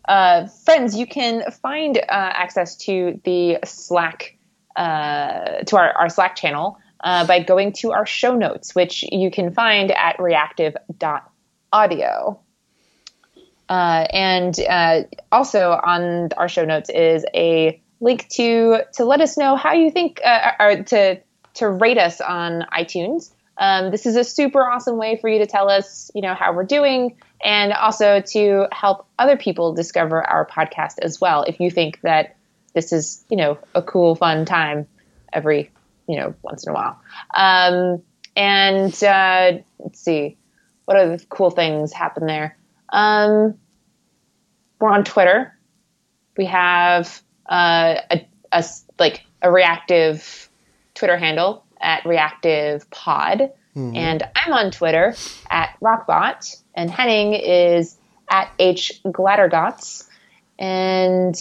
[0.06, 4.38] uh, friends, you can find uh, access to the Slack
[4.76, 9.30] uh, to our, our Slack channel uh, by going to our show notes, which you
[9.30, 12.40] can find at reactive.audio.
[13.68, 19.36] Uh, and uh, also on our show notes is a link to to let us
[19.36, 21.20] know how you think uh, or to
[21.54, 23.32] to rate us on iTunes.
[23.58, 26.52] Um, this is a super awesome way for you to tell us, you know, how
[26.52, 31.42] we're doing, and also to help other people discover our podcast as well.
[31.42, 32.36] If you think that
[32.74, 34.86] this is, you know, a cool, fun time
[35.32, 35.70] every
[36.08, 37.00] you know, once in a while.
[37.34, 38.02] Um,
[38.34, 40.36] and uh, let's see,
[40.86, 42.56] what other cool things happen there?
[42.88, 43.58] Um,
[44.80, 45.56] we're on Twitter.
[46.36, 48.64] We have uh, a, a,
[48.98, 50.48] like a reactive
[50.94, 53.52] Twitter handle at reactive pod.
[53.76, 53.96] Mm-hmm.
[53.96, 55.14] And I'm on Twitter
[55.50, 57.96] at rockbot, and Henning is
[58.30, 60.08] at h glattergots.
[60.58, 61.34] And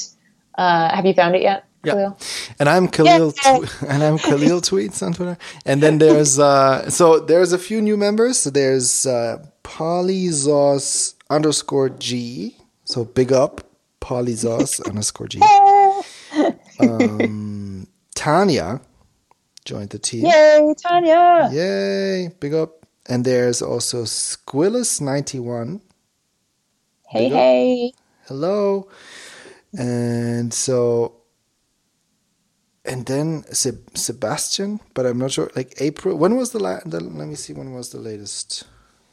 [0.57, 1.63] uh, have you found it yet?
[1.83, 1.93] Yeah.
[1.93, 2.55] Kahlil.
[2.59, 5.37] And I'm Kahlil tw- and I'm Kahlil tweets on Twitter.
[5.65, 8.39] And then there's uh so there's a few new members.
[8.39, 12.57] So There's uh Polyzos underscore G.
[12.85, 13.61] So big up
[14.01, 15.41] Polyzos underscore G.
[16.79, 18.81] Um, Tanya
[19.67, 20.25] joined the team.
[20.25, 21.49] Yay, Tanya!
[21.51, 22.85] Yay, big up.
[23.05, 25.81] And there's also Squillus91.
[27.07, 27.93] Hey, hey.
[28.27, 28.89] Hello.
[29.77, 31.17] And so
[32.87, 35.51] and then Se- Sebastian, but I'm not sure.
[35.55, 36.17] Like April.
[36.17, 36.87] When was the last?
[36.87, 37.53] Let me see.
[37.53, 38.63] When was the latest?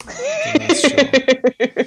[0.05, 1.85] The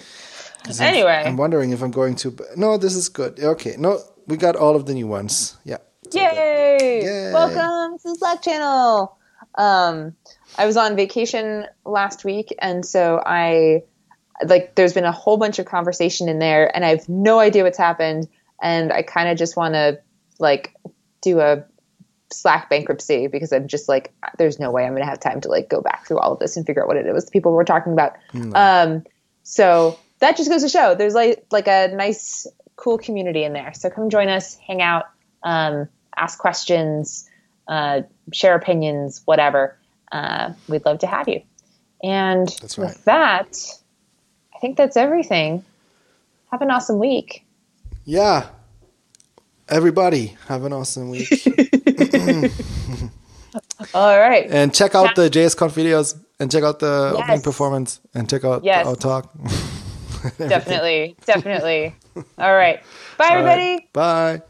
[0.80, 2.36] anyway, I'm, I'm, wondering if I'm going to.
[2.56, 3.40] No, this is good.
[3.40, 5.56] Okay, no, we got all of the new ones.
[5.64, 5.78] Yeah.
[6.12, 7.02] Yay!
[7.02, 7.32] Yay!
[7.32, 9.16] Welcome to the Slack channel.
[9.54, 10.14] Um,
[10.56, 13.82] I was on vacation last week, and so I
[14.44, 14.74] like.
[14.74, 17.78] There's been a whole bunch of conversation in there, and I have no idea what's
[17.78, 18.28] happened,
[18.62, 20.00] and I kind of just want to
[20.38, 20.74] like
[21.20, 21.64] do a
[22.30, 25.48] Slack bankruptcy because I'm just like, there's no way I'm going to have time to
[25.48, 27.52] like go back through all of this and figure out what it was the people
[27.52, 28.16] were talking about.
[28.32, 28.52] No.
[28.54, 29.04] Um,
[29.42, 32.46] so that just goes to show there's like like a nice,
[32.76, 33.72] cool community in there.
[33.74, 35.04] So come join us, hang out,
[35.42, 35.88] um,
[36.20, 37.28] ask questions,
[37.66, 38.02] uh,
[38.32, 39.76] share opinions, whatever.
[40.10, 41.42] Uh, we'd love to have you.
[42.02, 42.78] And right.
[42.78, 43.56] with that,
[44.54, 45.64] I think that's everything.
[46.50, 47.44] Have an awesome week.
[48.04, 48.48] Yeah.
[49.68, 51.28] Everybody, have an awesome week.
[53.94, 54.46] All right.
[54.50, 57.22] And check out the JSConf videos and check out the yes.
[57.22, 58.86] opening performance and check out yes.
[58.86, 59.32] our talk.
[60.38, 61.16] definitely.
[61.24, 61.94] Definitely.
[62.38, 62.82] All right.
[63.16, 63.88] Bye, everybody.
[63.92, 63.92] Right.
[63.92, 64.42] Bye.